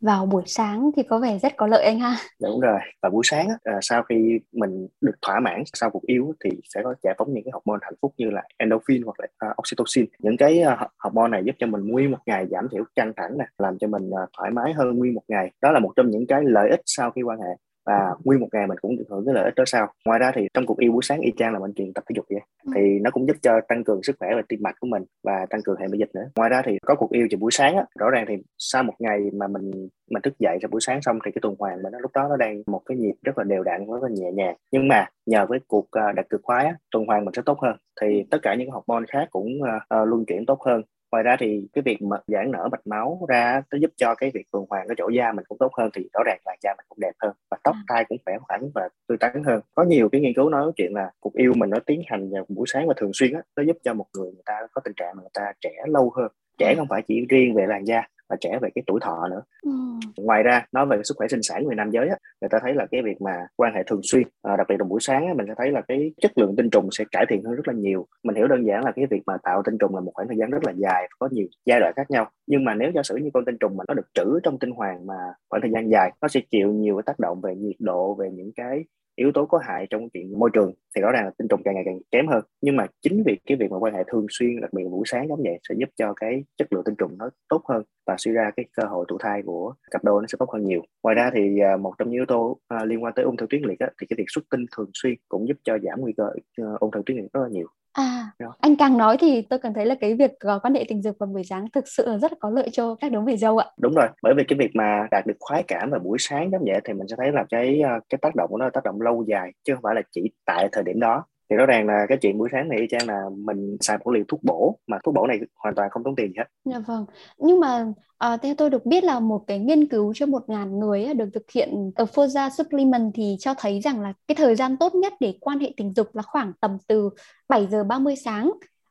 vào 0.00 0.26
buổi 0.26 0.42
sáng 0.46 0.90
thì 0.96 1.02
có 1.02 1.18
vẻ 1.18 1.38
rất 1.38 1.52
có 1.56 1.66
lợi 1.66 1.84
anh 1.84 1.98
ha. 1.98 2.16
Đúng 2.42 2.60
rồi 2.60 2.78
và 3.02 3.10
buổi 3.10 3.22
sáng 3.24 3.48
á, 3.48 3.54
à, 3.64 3.78
sau 3.82 4.02
khi 4.02 4.40
mình 4.52 4.88
được 5.00 5.14
thỏa 5.22 5.40
mãn 5.40 5.62
sau 5.72 5.90
cuộc 5.90 6.02
yêu 6.02 6.32
thì 6.44 6.50
sẽ 6.74 6.80
có 6.84 6.94
giải 7.02 7.14
phóng 7.18 7.34
những 7.34 7.44
cái 7.44 7.52
hormone 7.52 7.78
hạnh 7.82 7.94
phúc 8.02 8.14
như 8.16 8.30
là 8.30 8.42
endorphin 8.56 9.02
hoặc 9.02 9.20
là 9.20 9.48
uh, 9.50 9.60
oxytocin. 9.60 10.06
Những 10.18 10.36
cái 10.36 10.62
uh, 10.72 10.90
hormone 10.98 11.28
này 11.28 11.42
giúp 11.44 11.54
cho 11.58 11.66
mình 11.66 11.88
nguyên 11.88 12.10
một 12.10 12.18
ngày 12.26 12.46
giảm 12.50 12.68
thiểu 12.72 12.84
căng 12.96 13.12
thẳng 13.16 13.38
nè 13.38 13.44
làm 13.58 13.78
cho 13.78 13.86
mình 13.86 14.10
uh, 14.10 14.28
thoải 14.38 14.50
mái 14.50 14.72
hơn 14.72 14.98
nguyên 14.98 15.14
một 15.14 15.24
ngày. 15.28 15.50
Đó 15.62 15.72
là 15.72 15.80
một 15.80 15.92
trong 15.96 16.10
những 16.10 16.26
cái 16.26 16.40
lợi 16.44 16.70
ích 16.70 16.80
sau 16.86 17.10
khi 17.10 17.22
quan 17.22 17.38
hệ 17.38 17.56
và 17.86 18.14
nguyên 18.24 18.40
một 18.40 18.48
ngày 18.52 18.66
mình 18.66 18.78
cũng 18.78 18.96
được 18.96 19.04
hưởng 19.10 19.24
cái 19.26 19.34
lợi 19.34 19.44
ích 19.44 19.54
đó 19.54 19.64
sau 19.66 19.92
ngoài 20.04 20.18
ra 20.18 20.32
thì 20.34 20.48
trong 20.54 20.66
cuộc 20.66 20.78
yêu 20.78 20.92
buổi 20.92 21.02
sáng 21.02 21.20
y 21.20 21.32
chang 21.36 21.52
là 21.52 21.58
mình 21.58 21.72
truyền 21.74 21.92
tập 21.92 22.04
thể 22.08 22.14
dục 22.16 22.24
vậy. 22.30 22.40
Ừ. 22.64 22.72
thì 22.74 22.98
nó 22.98 23.10
cũng 23.10 23.26
giúp 23.28 23.36
cho 23.42 23.60
tăng 23.68 23.84
cường 23.84 24.02
sức 24.02 24.16
khỏe 24.18 24.28
và 24.34 24.42
tim 24.48 24.60
mạch 24.62 24.74
của 24.80 24.86
mình 24.86 25.02
và 25.24 25.46
tăng 25.50 25.62
cường 25.62 25.76
hệ 25.80 25.86
miễn 25.88 25.98
dịch 26.00 26.10
nữa. 26.14 26.30
Ngoài 26.36 26.50
ra 26.50 26.62
thì 26.64 26.78
có 26.86 26.94
cuộc 26.94 27.10
yêu 27.10 27.26
vào 27.30 27.38
buổi 27.38 27.50
sáng 27.50 27.76
á 27.76 27.84
rõ 27.98 28.10
ràng 28.10 28.24
thì 28.28 28.34
sau 28.58 28.82
một 28.82 28.94
ngày 28.98 29.18
mà 29.32 29.46
mình 29.46 29.88
mình 30.10 30.22
thức 30.22 30.38
dậy 30.38 30.58
vào 30.62 30.68
buổi 30.70 30.80
sáng 30.80 31.02
xong 31.02 31.18
thì 31.24 31.30
cái 31.30 31.40
tuần 31.42 31.54
hoàn 31.58 31.82
mình 31.82 31.92
nó 31.92 31.98
lúc 31.98 32.10
đó 32.14 32.26
nó 32.28 32.36
đang 32.36 32.62
một 32.66 32.82
cái 32.86 32.96
nhịp 32.96 33.14
rất 33.22 33.38
là 33.38 33.44
đều 33.44 33.62
đặn 33.62 33.86
rất 33.86 34.02
là 34.02 34.08
nhẹ 34.12 34.32
nhàng. 34.32 34.56
Nhưng 34.72 34.88
mà 34.88 35.08
nhờ 35.26 35.46
với 35.46 35.58
cuộc 35.68 35.84
uh, 35.84 36.14
đạt 36.14 36.28
cực 36.30 36.40
khoái 36.42 36.66
á, 36.66 36.76
tuần 36.90 37.06
hoàn 37.06 37.24
mình 37.24 37.34
sẽ 37.34 37.42
tốt 37.46 37.58
hơn. 37.60 37.76
Thì 38.00 38.24
tất 38.30 38.38
cả 38.42 38.54
những 38.54 38.70
hormone 38.70 39.06
khác 39.08 39.28
cũng 39.30 39.46
uh, 39.62 40.08
luân 40.08 40.24
chuyển 40.26 40.46
tốt 40.46 40.62
hơn 40.62 40.82
ngoài 41.12 41.22
ra 41.22 41.36
thì 41.40 41.68
cái 41.72 41.82
việc 41.82 42.02
mà 42.02 42.16
giãn 42.26 42.50
nở 42.50 42.68
mạch 42.72 42.86
máu 42.86 43.26
ra 43.28 43.62
nó 43.72 43.78
giúp 43.78 43.90
cho 43.96 44.14
cái 44.14 44.30
việc 44.34 44.50
tuần 44.52 44.64
hoàn 44.70 44.88
cái 44.88 44.94
chỗ 44.98 45.08
da 45.08 45.32
mình 45.32 45.44
cũng 45.48 45.58
tốt 45.58 45.72
hơn 45.78 45.90
thì 45.94 46.08
rõ 46.12 46.20
ràng 46.26 46.38
là 46.44 46.56
da 46.62 46.74
mình 46.76 46.86
cũng 46.88 47.00
đẹp 47.00 47.12
hơn 47.22 47.32
và 47.50 47.56
tóc 47.64 47.74
à. 47.74 47.84
tai 47.88 48.04
cũng 48.04 48.18
khỏe 48.24 48.38
khoắn 48.40 48.70
và 48.74 48.88
tươi 49.08 49.18
tắn 49.18 49.42
hơn 49.44 49.60
có 49.74 49.82
nhiều 49.82 50.08
cái 50.08 50.20
nghiên 50.20 50.34
cứu 50.34 50.48
nói 50.48 50.72
chuyện 50.76 50.94
là 50.94 51.10
cuộc 51.20 51.34
yêu 51.34 51.52
mình 51.56 51.70
nó 51.70 51.78
tiến 51.86 52.02
hành 52.06 52.30
vào 52.30 52.44
buổi 52.48 52.66
sáng 52.72 52.88
và 52.88 52.94
thường 52.96 53.10
xuyên 53.14 53.32
á 53.32 53.42
nó 53.56 53.62
giúp 53.62 53.76
cho 53.84 53.94
một 53.94 54.06
người 54.14 54.32
người 54.32 54.42
ta 54.46 54.54
có 54.72 54.80
tình 54.84 54.94
trạng 54.96 55.16
mà 55.16 55.22
người 55.22 55.30
ta 55.34 55.52
trẻ 55.60 55.72
lâu 55.86 56.12
hơn 56.16 56.32
trẻ 56.58 56.66
à. 56.66 56.74
không 56.76 56.88
phải 56.88 57.02
chỉ 57.02 57.26
riêng 57.28 57.54
về 57.54 57.66
làn 57.66 57.84
da 57.86 58.02
và 58.30 58.36
trẻ 58.40 58.58
về 58.62 58.68
cái 58.74 58.82
tuổi 58.86 59.00
thọ 59.02 59.28
nữa. 59.30 59.42
Ừ. 59.62 59.70
ngoài 60.16 60.42
ra 60.42 60.66
nói 60.72 60.86
về 60.86 60.96
sức 61.04 61.14
khỏe 61.16 61.28
sinh 61.28 61.42
sản 61.42 61.64
người 61.64 61.74
nam 61.74 61.90
giới 61.90 62.08
á, 62.08 62.16
người 62.40 62.48
ta 62.48 62.58
thấy 62.62 62.74
là 62.74 62.86
cái 62.90 63.02
việc 63.02 63.20
mà 63.20 63.46
quan 63.56 63.74
hệ 63.74 63.82
thường 63.86 64.00
xuyên 64.02 64.22
à, 64.42 64.56
đặc 64.56 64.66
biệt 64.68 64.76
là 64.78 64.84
buổi 64.84 65.00
sáng 65.00 65.26
á, 65.26 65.34
mình 65.36 65.46
sẽ 65.48 65.54
thấy 65.58 65.70
là 65.70 65.80
cái 65.88 66.12
chất 66.22 66.38
lượng 66.38 66.54
tinh 66.56 66.70
trùng 66.70 66.88
sẽ 66.92 67.04
cải 67.12 67.26
thiện 67.28 67.42
hơn 67.44 67.54
rất 67.54 67.68
là 67.68 67.74
nhiều. 67.74 68.06
Mình 68.24 68.36
hiểu 68.36 68.46
đơn 68.46 68.66
giản 68.66 68.84
là 68.84 68.92
cái 68.96 69.06
việc 69.10 69.22
mà 69.26 69.36
tạo 69.42 69.62
tinh 69.64 69.78
trùng 69.78 69.94
là 69.94 70.00
một 70.00 70.12
khoảng 70.14 70.28
thời 70.28 70.36
gian 70.36 70.50
rất 70.50 70.64
là 70.64 70.72
dài 70.76 71.08
có 71.18 71.28
nhiều 71.32 71.46
giai 71.66 71.80
đoạn 71.80 71.92
khác 71.96 72.10
nhau. 72.10 72.30
Nhưng 72.46 72.64
mà 72.64 72.74
nếu 72.74 72.90
giả 72.94 73.02
sử 73.02 73.16
như 73.16 73.30
con 73.34 73.44
tinh 73.44 73.56
trùng 73.60 73.76
mà 73.76 73.84
nó 73.88 73.94
được 73.94 74.06
trữ 74.14 74.40
trong 74.42 74.58
tinh 74.58 74.70
hoàng 74.70 75.06
mà 75.06 75.14
khoảng 75.50 75.62
thời 75.62 75.70
gian 75.70 75.90
dài 75.90 76.12
nó 76.22 76.28
sẽ 76.28 76.40
chịu 76.50 76.72
nhiều 76.72 76.96
cái 76.96 77.02
tác 77.06 77.18
động 77.18 77.40
về 77.40 77.54
nhiệt 77.56 77.76
độ 77.78 78.14
về 78.14 78.30
những 78.32 78.50
cái 78.56 78.84
yếu 79.20 79.32
tố 79.32 79.46
có 79.46 79.58
hại 79.58 79.86
trong 79.90 80.08
chuyện 80.12 80.38
môi 80.38 80.50
trường 80.52 80.72
thì 80.96 81.02
rõ 81.02 81.12
ràng 81.12 81.24
là 81.24 81.30
tinh 81.38 81.48
trùng 81.48 81.62
càng 81.64 81.74
ngày 81.74 81.82
càng 81.86 81.98
kém 82.10 82.26
hơn. 82.28 82.44
Nhưng 82.60 82.76
mà 82.76 82.86
chính 83.02 83.22
vì 83.26 83.38
cái 83.46 83.56
việc 83.60 83.70
mà 83.70 83.78
quan 83.78 83.94
hệ 83.94 84.04
thường 84.06 84.26
xuyên 84.30 84.60
đặc 84.60 84.72
biệt 84.72 84.84
buổi 84.90 85.02
sáng 85.06 85.28
giống 85.28 85.42
vậy 85.42 85.58
sẽ 85.68 85.74
giúp 85.78 85.88
cho 85.96 86.12
cái 86.16 86.44
chất 86.58 86.72
lượng 86.72 86.82
tinh 86.84 86.94
trùng 86.98 87.18
nó 87.18 87.30
tốt 87.48 87.62
hơn 87.68 87.82
và 88.06 88.14
suy 88.18 88.32
ra 88.32 88.50
cái 88.56 88.66
cơ 88.76 88.82
hội 88.88 89.04
thụ 89.08 89.18
thai 89.20 89.42
của 89.42 89.74
cặp 89.90 90.04
đôi 90.04 90.22
nó 90.22 90.26
sẽ 90.26 90.36
tốt 90.38 90.50
hơn 90.52 90.64
nhiều. 90.64 90.82
Ngoài 91.02 91.14
ra 91.14 91.30
thì 91.34 91.60
à, 91.60 91.76
một 91.76 91.94
trong 91.98 92.08
những 92.08 92.18
yếu 92.18 92.26
tố 92.26 92.58
à, 92.68 92.84
liên 92.84 93.04
quan 93.04 93.12
tới 93.16 93.24
ung 93.24 93.36
thư 93.36 93.46
tuyến 93.50 93.62
liệt 93.62 93.78
á, 93.78 93.88
thì 94.00 94.06
cái 94.10 94.14
việc 94.18 94.26
xuất 94.28 94.44
tinh 94.50 94.64
thường 94.76 94.90
xuyên 94.94 95.14
cũng 95.28 95.48
giúp 95.48 95.56
cho 95.64 95.78
giảm 95.82 96.00
nguy 96.00 96.12
cơ 96.16 96.24
ờ, 96.58 96.76
ung 96.80 96.90
thư 96.90 97.02
tuyến 97.06 97.16
liệt 97.16 97.32
rất 97.32 97.40
là 97.42 97.48
nhiều. 97.48 97.66
À, 97.92 98.30
anh 98.60 98.76
càng 98.76 98.98
nói 98.98 99.16
thì 99.20 99.42
tôi 99.42 99.58
cảm 99.58 99.74
thấy 99.74 99.86
là 99.86 99.94
cái 100.00 100.14
việc 100.14 100.30
uh, 100.30 100.62
quan 100.64 100.74
hệ 100.74 100.84
tình 100.88 101.02
dục 101.02 101.16
vào 101.18 101.26
buổi 101.26 101.44
sáng 101.44 101.70
thực 101.72 101.84
sự 101.88 102.06
là 102.06 102.18
rất 102.18 102.32
là 102.32 102.36
có 102.40 102.50
lợi 102.50 102.68
cho 102.72 102.94
các 103.00 103.12
đấng 103.12 103.24
về 103.24 103.36
dâu 103.36 103.58
ạ. 103.58 103.66
Đúng 103.80 103.94
rồi, 103.94 104.08
bởi 104.22 104.34
vì 104.36 104.44
cái 104.48 104.58
việc 104.58 104.70
mà 104.74 105.06
đạt 105.10 105.26
được 105.26 105.34
khoái 105.40 105.62
cảm 105.62 105.90
vào 105.90 106.00
buổi 106.00 106.18
sáng 106.20 106.50
giống 106.50 106.64
vậy 106.64 106.80
thì 106.84 106.92
mình 106.92 107.08
sẽ 107.08 107.16
thấy 107.18 107.32
là 107.32 107.44
cái 107.50 107.80
cái 108.08 108.18
tác 108.22 108.34
động 108.34 108.50
của 108.50 108.56
nó 108.56 108.64
là 108.64 108.70
tác 108.74 108.84
động 108.84 109.00
lâu 109.00 109.24
dài 109.28 109.52
chứ 109.64 109.74
không 109.74 109.82
phải 109.82 109.94
là 109.94 110.02
chỉ 110.10 110.22
tại 110.46 110.68
thời 110.72 110.84
điểm 110.84 111.00
đó 111.00 111.24
thì 111.50 111.56
rõ 111.56 111.66
ràng 111.66 111.86
là 111.86 112.06
cái 112.08 112.18
chuyện 112.20 112.38
buổi 112.38 112.48
sáng 112.52 112.68
này 112.68 112.78
y 112.78 112.86
chang 112.90 113.08
là 113.08 113.22
mình 113.36 113.76
xài 113.80 113.98
một 114.04 114.10
liều 114.10 114.24
thuốc 114.28 114.40
bổ 114.42 114.78
mà 114.86 114.98
thuốc 115.04 115.14
bổ 115.14 115.26
này 115.26 115.38
hoàn 115.56 115.74
toàn 115.74 115.90
không 115.90 116.04
tốn 116.04 116.16
tiền 116.16 116.26
gì 116.28 116.34
hết. 116.38 116.44
Dạ 116.64 116.78
vâng. 116.86 117.04
Nhưng 117.38 117.60
mà 117.60 117.86
à, 118.18 118.36
theo 118.36 118.54
tôi 118.54 118.70
được 118.70 118.86
biết 118.86 119.04
là 119.04 119.20
một 119.20 119.44
cái 119.46 119.58
nghiên 119.58 119.86
cứu 119.86 120.12
cho 120.14 120.26
một 120.26 120.48
ngàn 120.48 120.78
người 120.78 121.14
được 121.14 121.28
thực 121.34 121.50
hiện 121.54 121.90
ở 121.94 122.04
Forza 122.04 122.50
Supplement 122.50 123.12
thì 123.14 123.36
cho 123.40 123.54
thấy 123.58 123.80
rằng 123.80 124.00
là 124.00 124.12
cái 124.28 124.34
thời 124.34 124.54
gian 124.54 124.76
tốt 124.76 124.94
nhất 124.94 125.12
để 125.20 125.34
quan 125.40 125.58
hệ 125.58 125.72
tình 125.76 125.94
dục 125.94 126.06
là 126.12 126.22
khoảng 126.22 126.52
tầm 126.60 126.76
từ 126.88 127.10
7 127.48 127.66
giờ 127.70 127.84
30 127.84 128.16
sáng 128.16 128.50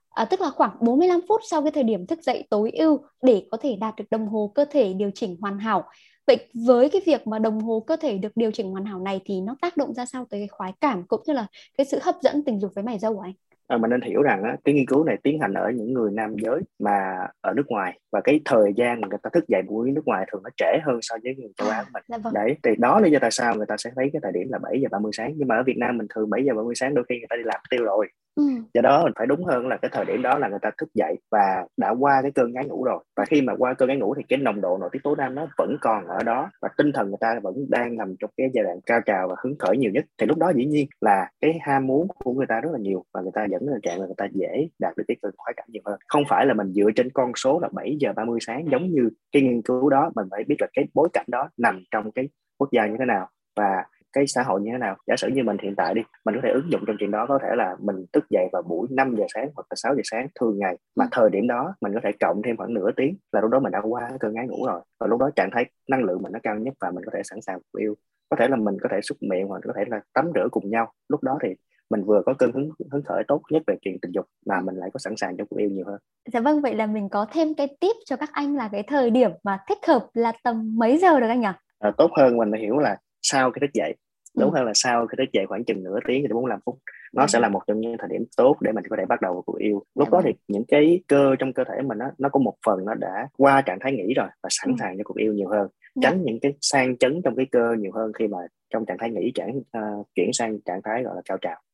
à, 0.09 0.25
tức 0.25 0.41
là 0.41 0.50
khoảng 0.50 0.71
45 0.79 1.19
phút 1.29 1.41
sau 1.50 1.61
cái 1.61 1.71
thời 1.71 1.83
điểm 1.83 2.07
thức 2.07 2.19
dậy 2.23 2.47
tối 2.50 2.71
ưu 2.71 3.00
để 3.21 3.47
có 3.51 3.57
thể 3.61 3.77
đạt 3.81 3.95
được 3.95 4.06
đồng 4.11 4.27
hồ 4.27 4.51
cơ 4.56 4.65
thể 4.71 4.94
điều 4.94 5.11
chỉnh 5.15 5.38
hoàn 5.41 5.59
hảo. 5.59 5.83
Vậy 6.29 6.47
với 6.67 6.89
cái 6.89 7.01
việc 7.05 7.27
mà 7.27 7.39
đồng 7.39 7.59
hồ 7.59 7.83
cơ 7.87 7.95
thể 8.01 8.17
được 8.17 8.31
điều 8.35 8.51
chỉnh 8.51 8.71
hoàn 8.71 8.85
hảo 8.85 8.99
này 8.99 9.21
thì 9.25 9.41
nó 9.41 9.55
tác 9.61 9.77
động 9.77 9.93
ra 9.93 10.05
sao 10.05 10.25
tới 10.29 10.39
cái 10.39 10.47
khoái 10.47 10.73
cảm 10.81 11.03
cũng 11.07 11.21
như 11.27 11.33
là 11.33 11.47
cái 11.77 11.85
sự 11.85 11.99
hấp 12.01 12.15
dẫn 12.21 12.43
tình 12.45 12.59
dục 12.59 12.71
với 12.75 12.83
mày 12.83 12.99
dâu 12.99 13.15
của 13.15 13.21
anh? 13.21 13.33
À, 13.67 13.77
mình 13.77 13.91
nên 13.91 14.01
hiểu 14.01 14.21
rằng 14.21 14.43
á, 14.43 14.57
cái 14.63 14.75
nghiên 14.75 14.85
cứu 14.85 15.03
này 15.03 15.17
tiến 15.23 15.39
hành 15.41 15.53
ở 15.53 15.71
những 15.75 15.93
người 15.93 16.11
nam 16.11 16.35
giới 16.43 16.61
mà 16.79 17.27
ở 17.41 17.53
nước 17.53 17.63
ngoài 17.67 17.99
và 18.11 18.21
cái 18.23 18.41
thời 18.45 18.73
gian 18.75 19.01
mà 19.01 19.07
người 19.07 19.19
ta 19.23 19.29
thức 19.33 19.47
dậy 19.47 19.61
buổi 19.67 19.91
nước 19.91 20.06
ngoài 20.06 20.25
thường 20.31 20.44
nó 20.44 20.50
trễ 20.57 20.79
hơn 20.85 21.00
so 21.01 21.15
với 21.23 21.35
người 21.35 21.51
châu 21.57 21.69
Á 21.69 21.83
của 21.83 21.89
mình. 21.94 22.03
À, 22.09 22.17
vâng. 22.17 22.33
Đấy, 22.33 22.57
thì 22.63 22.71
đó 22.77 23.00
là 23.00 23.07
do 23.07 23.19
tại 23.21 23.31
sao 23.31 23.56
người 23.56 23.65
ta 23.65 23.77
sẽ 23.77 23.91
thấy 23.95 24.09
cái 24.13 24.19
thời 24.23 24.31
điểm 24.31 24.47
là 24.50 24.59
7 24.59 24.81
giờ 24.81 24.88
30 24.91 25.11
sáng 25.13 25.33
nhưng 25.38 25.47
mà 25.47 25.56
ở 25.56 25.63
Việt 25.63 25.77
Nam 25.77 25.97
mình 25.97 26.07
thường 26.15 26.29
7 26.29 26.45
giờ 26.45 26.53
30 26.53 26.75
sáng 26.75 26.95
đôi 26.95 27.06
khi 27.09 27.15
người 27.19 27.27
ta 27.29 27.35
đi 27.35 27.44
làm 27.44 27.61
tiêu 27.69 27.83
rồi. 27.83 28.07
Ừ. 28.39 28.44
do 28.73 28.81
đó 28.81 29.03
mình 29.03 29.13
phải 29.15 29.27
đúng 29.27 29.45
hơn 29.45 29.67
là 29.67 29.77
cái 29.77 29.89
thời 29.94 30.06
điểm 30.06 30.21
đó 30.21 30.38
là 30.38 30.47
người 30.47 30.59
ta 30.61 30.71
thức 30.77 30.89
dậy 30.94 31.15
và 31.31 31.65
đã 31.77 31.89
qua 32.00 32.21
cái 32.21 32.31
cơn 32.31 32.53
ngái 32.53 32.65
ngủ 32.65 32.83
rồi 32.83 33.03
và 33.17 33.25
khi 33.25 33.41
mà 33.41 33.53
qua 33.57 33.73
cơn 33.73 33.88
ngái 33.88 33.97
ngủ 33.97 34.15
thì 34.15 34.23
cái 34.29 34.39
nồng 34.39 34.61
độ 34.61 34.77
nội 34.77 34.89
tiết 34.91 35.03
tố 35.03 35.15
nam 35.15 35.35
nó 35.35 35.47
vẫn 35.57 35.77
còn 35.81 36.07
ở 36.07 36.23
đó 36.23 36.51
và 36.61 36.69
tinh 36.77 36.91
thần 36.94 37.07
người 37.07 37.17
ta 37.19 37.39
vẫn 37.44 37.65
đang 37.69 37.97
nằm 37.97 38.15
trong 38.19 38.29
cái 38.38 38.50
giai 38.53 38.63
đoạn 38.63 38.79
cao 38.85 39.00
trào 39.06 39.27
và 39.27 39.35
hứng 39.44 39.57
khởi 39.59 39.77
nhiều 39.77 39.91
nhất 39.91 40.06
thì 40.17 40.25
lúc 40.25 40.38
đó 40.38 40.51
dĩ 40.56 40.65
nhiên 40.65 40.88
là 41.01 41.29
cái 41.41 41.59
ham 41.61 41.88
muốn 41.88 42.07
của 42.07 42.33
người 42.33 42.45
ta 42.50 42.61
rất 42.61 42.69
là 42.71 42.79
nhiều 42.79 43.06
và 43.13 43.21
người 43.21 43.31
ta 43.33 43.45
dẫn 43.45 43.65
đến 43.65 43.81
trạng 43.83 44.00
là 44.00 44.06
người 44.06 44.15
ta 44.17 44.27
dễ 44.31 44.67
đạt 44.79 44.97
được 44.97 45.03
cái 45.07 45.17
cơn 45.21 45.31
khoái 45.38 45.53
cảm 45.57 45.65
nhiều 45.69 45.81
hơn 45.85 46.00
không 46.07 46.23
phải 46.29 46.45
là 46.45 46.53
mình 46.53 46.73
dựa 46.73 46.89
trên 46.95 47.09
con 47.09 47.31
số 47.35 47.59
là 47.59 47.69
7 47.71 47.97
giờ 47.99 48.13
30 48.15 48.39
sáng 48.41 48.65
giống 48.71 48.87
như 48.89 49.09
cái 49.31 49.41
nghiên 49.41 49.61
cứu 49.61 49.89
đó 49.89 50.11
mình 50.15 50.27
phải 50.31 50.43
biết 50.43 50.55
là 50.59 50.67
cái 50.73 50.85
bối 50.93 51.09
cảnh 51.13 51.25
đó 51.27 51.49
nằm 51.57 51.83
trong 51.91 52.11
cái 52.11 52.29
quốc 52.57 52.69
gia 52.71 52.87
như 52.87 52.95
thế 52.99 53.05
nào 53.05 53.29
và 53.55 53.83
cái 54.13 54.27
xã 54.27 54.43
hội 54.43 54.61
như 54.61 54.71
thế 54.71 54.77
nào. 54.77 54.95
Giả 55.07 55.15
sử 55.17 55.27
như 55.27 55.43
mình 55.43 55.57
hiện 55.61 55.75
tại 55.75 55.93
đi 55.93 56.01
mình 56.25 56.35
có 56.35 56.41
thể 56.43 56.49
ứng 56.49 56.71
dụng 56.71 56.81
trong 56.87 56.95
chuyện 56.99 57.11
đó 57.11 57.25
có 57.29 57.39
thể 57.41 57.49
là 57.55 57.75
mình 57.79 58.05
thức 58.13 58.25
dậy 58.29 58.47
vào 58.53 58.61
buổi 58.61 58.87
5 58.91 59.15
giờ 59.15 59.23
sáng 59.33 59.49
hoặc 59.55 59.67
là 59.69 59.75
6 59.75 59.95
giờ 59.95 60.01
sáng 60.03 60.27
thường 60.39 60.59
ngày 60.59 60.77
mà 60.95 61.05
ừ. 61.05 61.09
thời 61.11 61.29
điểm 61.29 61.47
đó 61.47 61.73
mình 61.81 61.93
có 61.93 61.99
thể 62.03 62.11
cộng 62.19 62.41
thêm 62.45 62.57
khoảng 62.57 62.73
nửa 62.73 62.91
tiếng 62.95 63.15
là 63.31 63.41
lúc 63.41 63.51
đó 63.51 63.59
mình 63.59 63.71
đã 63.71 63.81
qua 63.81 64.09
cơn 64.19 64.33
ngái 64.33 64.47
ngủ 64.47 64.65
rồi. 64.67 64.81
Và 64.99 65.07
lúc 65.07 65.19
đó 65.19 65.29
trạng 65.35 65.49
thái 65.53 65.65
năng 65.89 66.03
lượng 66.03 66.21
mình 66.21 66.31
nó 66.31 66.39
cao 66.43 66.55
nhất 66.55 66.73
và 66.81 66.91
mình 66.91 67.03
có 67.05 67.11
thể 67.13 67.21
sẵn 67.23 67.41
sàng 67.41 67.59
yêu. 67.77 67.95
Có 68.29 68.37
thể 68.39 68.47
là 68.47 68.55
mình 68.55 68.77
có 68.81 68.89
thể 68.91 69.01
xúc 69.01 69.17
miệng 69.21 69.47
hoặc 69.47 69.61
có 69.63 69.73
thể 69.75 69.83
là 69.87 70.01
tắm 70.13 70.31
rửa 70.35 70.47
cùng 70.51 70.69
nhau. 70.69 70.91
Lúc 71.09 71.23
đó 71.23 71.37
thì 71.43 71.49
mình 71.89 72.03
vừa 72.03 72.21
có 72.25 72.33
cơn 72.33 72.51
hứng 72.51 72.69
hứng 72.91 73.03
khởi 73.06 73.24
tốt 73.27 73.41
nhất 73.51 73.63
về 73.68 73.75
chuyện 73.81 73.97
tình 74.01 74.12
dục 74.12 74.25
mà 74.45 74.62
mình 74.62 74.75
lại 74.75 74.89
có 74.94 74.97
sẵn 74.97 75.13
sàng 75.18 75.38
cho 75.38 75.45
cuộc 75.50 75.57
yêu 75.57 75.69
nhiều 75.69 75.86
hơn. 75.86 76.00
Dạ 76.33 76.39
vâng, 76.39 76.62
vậy 76.62 76.75
là 76.75 76.86
mình 76.86 77.09
có 77.09 77.25
thêm 77.31 77.53
cái 77.53 77.68
tip 77.80 77.95
cho 78.06 78.15
các 78.15 78.30
anh 78.33 78.56
là 78.56 78.69
cái 78.71 78.83
thời 78.83 79.09
điểm 79.09 79.31
mà 79.44 79.59
thích 79.69 79.77
hợp 79.88 80.07
là 80.13 80.31
tầm 80.44 80.77
mấy 80.77 80.97
giờ 80.97 81.19
được 81.19 81.27
anh 81.27 81.41
nhỉ? 81.41 81.47
À, 81.80 81.91
tốt 81.97 82.12
hơn 82.18 82.38
mình 82.38 82.62
hiểu 82.62 82.77
là 82.77 82.97
sau 83.21 83.51
cái 83.51 83.59
thức 83.62 83.74
dậy 83.74 83.95
đúng 84.38 84.51
ừ. 84.51 84.57
hơn 84.57 84.65
là 84.65 84.71
sau 84.75 85.07
khi 85.07 85.15
thức 85.18 85.31
dậy 85.33 85.45
khoảng 85.47 85.63
chừng 85.63 85.83
nửa 85.83 86.00
tiếng 86.07 86.24
đến 86.24 86.33
45 86.33 86.59
phút 86.65 86.80
nó 87.13 87.24
ừ. 87.24 87.27
sẽ 87.27 87.39
là 87.39 87.50
một 87.50 87.62
trong 87.68 87.80
những 87.80 87.95
thời 88.00 88.09
điểm 88.12 88.24
tốt 88.38 88.57
để 88.62 88.71
mình 88.71 88.83
có 88.89 88.95
thể 89.00 89.06
bắt 89.06 89.21
đầu 89.21 89.44
cuộc 89.45 89.57
yêu 89.57 89.83
lúc 89.95 90.12
ừ. 90.12 90.15
đó 90.15 90.21
thì 90.25 90.31
những 90.47 90.63
cái 90.68 91.01
cơ 91.07 91.35
trong 91.39 91.53
cơ 91.53 91.63
thể 91.63 91.81
mình 91.81 91.97
nó 91.97 92.06
nó 92.18 92.30
có 92.30 92.39
một 92.39 92.53
phần 92.65 92.85
nó 92.85 92.94
đã 92.94 93.27
qua 93.38 93.62
trạng 93.62 93.77
thái 93.81 93.92
nghỉ 93.92 94.13
rồi 94.13 94.27
và 94.44 94.50
sẵn 94.51 94.75
sàng 94.80 94.97
cho 94.97 95.03
cuộc 95.03 95.18
yêu 95.18 95.33
nhiều 95.33 95.50
hơn 95.50 95.68
tránh 96.01 96.24
những 96.24 96.39
cái 96.39 96.53
sang 96.62 96.97
chấn 96.97 97.21
trong 97.24 97.35
cái 97.35 97.45
cơ 97.51 97.75
nhiều 97.80 97.92
hơn 97.95 98.12
khi 98.19 98.27
mà 98.27 98.38
trong 98.74 98.85
trạng 98.85 98.97
thái 98.97 99.09
nghỉ 99.09 99.31
trạng 99.35 99.57
uh, 99.57 100.07
chuyển 100.15 100.30
sang 100.33 100.59
trạng 100.65 100.81
thái 100.83 101.03
gọi 101.03 101.15
là 101.15 101.21
cao 101.25 101.38
trào 101.38 101.56
Dạ. 101.56 101.69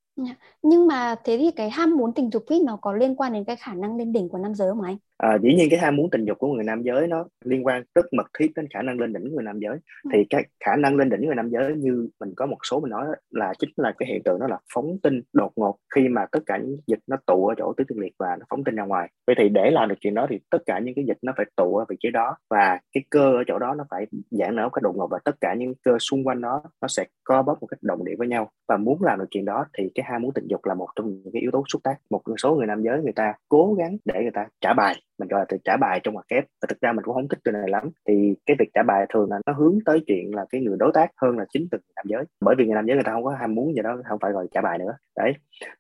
Nhưng 0.62 0.88
mà 0.88 1.16
thế 1.24 1.38
thì 1.38 1.52
cái 1.56 1.70
ham 1.70 1.98
muốn 1.98 2.14
tình 2.14 2.30
dục 2.32 2.46
ấy, 2.48 2.60
nó 2.66 2.78
có 2.82 2.94
liên 2.94 3.16
quan 3.16 3.34
đến 3.34 3.44
cái 3.46 3.56
khả 3.56 3.74
năng 3.74 3.96
lên 3.98 4.12
đỉnh 4.14 4.30
của 4.30 4.38
nam 4.38 4.56
giới 4.56 4.70
không 4.72 4.82
anh? 4.82 4.98
À, 5.18 5.38
dĩ 5.42 5.54
nhiên 5.54 5.68
cái 5.70 5.80
ham 5.80 5.96
muốn 5.96 6.10
tình 6.12 6.26
dục 6.26 6.38
của 6.40 6.48
người 6.48 6.64
nam 6.64 6.82
giới 6.84 7.08
nó 7.08 7.26
liên 7.46 7.66
quan 7.66 7.84
rất 7.96 8.06
mật 8.14 8.28
thiết 8.40 8.52
đến 8.56 8.68
khả 8.74 8.82
năng 8.82 9.00
lên 9.00 9.14
đỉnh 9.14 9.36
người 9.36 9.44
nam 9.44 9.60
giới. 9.60 9.78
Ừ. 10.04 10.10
Thì 10.14 10.26
cái 10.30 10.46
khả 10.66 10.76
năng 10.76 10.96
lên 10.96 11.10
đỉnh 11.10 11.26
người 11.26 11.36
nam 11.36 11.50
giới 11.50 11.74
như 11.76 12.10
mình 12.20 12.34
có 12.36 12.46
một 12.46 12.58
số 12.70 12.80
mình 12.80 12.90
nói 12.90 13.08
là 13.30 13.54
chính 13.60 13.70
là 13.76 13.94
cái 13.98 14.10
hiện 14.10 14.24
tượng 14.24 14.40
đó 14.40 14.48
là 14.48 14.58
phóng 14.74 14.98
tinh 15.04 15.22
đột 15.34 15.52
ngột 15.56 15.78
khi 15.96 16.08
mà 16.08 16.26
tất 16.32 16.40
cả 16.46 16.58
những 16.58 16.78
dịch 16.88 17.00
nó 17.08 17.18
tụ 17.26 17.48
ở 17.48 17.56
chỗ 17.58 17.74
tứ 17.78 17.84
tinh 17.88 18.00
liệt 18.00 18.14
và 18.20 18.36
nó 18.40 18.46
phóng 18.50 18.64
tinh 18.64 18.76
ra 18.76 18.84
ngoài. 18.84 19.10
Vậy 19.28 19.36
thì 19.40 19.50
để 19.50 19.72
làm 19.72 19.90
được 19.90 19.96
chuyện 20.00 20.14
đó 20.14 20.28
thì 20.30 20.40
tất 20.50 20.58
cả 20.66 20.80
những 20.80 20.96
cái 20.96 21.06
dịch 21.08 21.18
nó 21.22 21.34
phải 21.38 21.46
tụ 21.56 21.78
ở 21.78 21.86
vị 21.90 21.96
trí 22.00 22.10
đó 22.12 22.38
và 22.50 22.80
cái 22.94 23.04
cơ 23.10 23.34
ở 23.34 23.44
chỗ 23.48 23.60
đó 23.60 23.76
nó 23.78 23.86
phải 23.90 24.06
giãn 24.32 24.56
nở 24.56 24.64
một 24.64 24.70
cách 24.70 24.84
đột 24.84 24.96
ngột 24.96 25.08
và 25.08 25.20
tất 25.26 25.36
cả 25.42 25.54
những 25.54 25.74
cơ 25.84 25.98
xung 26.00 26.24
quanh 26.24 26.42
đó 26.42 26.64
nó 26.82 26.88
sẽ 26.88 27.06
co 27.24 27.42
bóp 27.42 27.58
một 27.62 27.68
cách 27.68 27.80
đồng 27.82 28.06
điệu 28.06 28.16
với 28.20 28.28
nhau 28.28 28.50
và 28.68 28.78
muốn 28.78 29.04
làm 29.04 29.20
được 29.20 29.28
chuyện 29.32 29.46
đó 29.46 29.66
thì 29.78 29.90
cái 29.96 30.06
ham 30.10 30.22
muốn 30.22 30.34
tình 30.34 30.48
dục 30.48 30.66
là 30.66 30.74
một 30.74 30.88
trong 30.96 31.10
những 31.10 31.34
cái 31.34 31.42
yếu 31.42 31.52
tố 31.52 31.64
xúc 31.68 31.84
tác 31.84 31.96
một 32.10 32.22
số 32.38 32.56
người 32.56 32.68
nam 32.68 32.84
giới 32.84 33.02
người 33.04 33.14
ta 33.16 33.34
cố 33.50 33.76
gắng 33.78 33.98
để 34.06 34.22
người 34.22 34.32
ta 34.34 34.48
trả 34.62 34.74
bài 34.74 34.96
mình 35.20 35.28
gọi 35.28 35.40
là 35.40 35.46
từ 35.50 35.58
trả 35.64 35.78
bài 35.78 36.00
trong 36.04 36.14
ngoặc 36.14 36.28
kép. 36.28 36.44
Và 36.62 36.66
thực 36.70 36.82
ra 36.82 36.94
mình 36.94 37.06
cũng 37.06 37.14
không 37.14 37.28
thích 37.28 37.40
từ 37.44 37.52
này 37.52 37.70
lắm. 37.70 37.90
Thì 38.08 38.36
cái 38.46 38.56
việc 38.60 38.70
trả 38.74 38.84
bài 38.84 39.06
thường 39.14 39.32
là 39.32 39.40
nó 39.46 39.54
hướng 39.54 39.78
tới 39.86 40.04
chuyện 40.08 40.36
là 40.36 40.46
cái 40.50 40.62
người 40.62 40.78
đối 40.80 40.92
tác 40.94 41.12
hơn 41.22 41.38
là 41.38 41.46
chính 41.54 41.68
từ 41.72 41.78
người 41.78 41.94
nam 41.96 42.06
giới. 42.10 42.24
Bởi 42.42 42.56
vì 42.58 42.66
người 42.66 42.76
nam 42.76 42.86
giới 42.86 42.96
người 42.96 43.04
ta 43.04 43.12
không 43.12 43.24
có 43.24 43.36
ham 43.40 43.56
muốn 43.56 43.76
gì 43.76 43.82
đó 43.82 43.98
không 44.10 44.20
phải 44.20 44.32
gọi 44.32 44.48
trả 44.52 44.62
bài 44.62 44.78
nữa. 44.78 44.94
Đấy. 45.18 45.34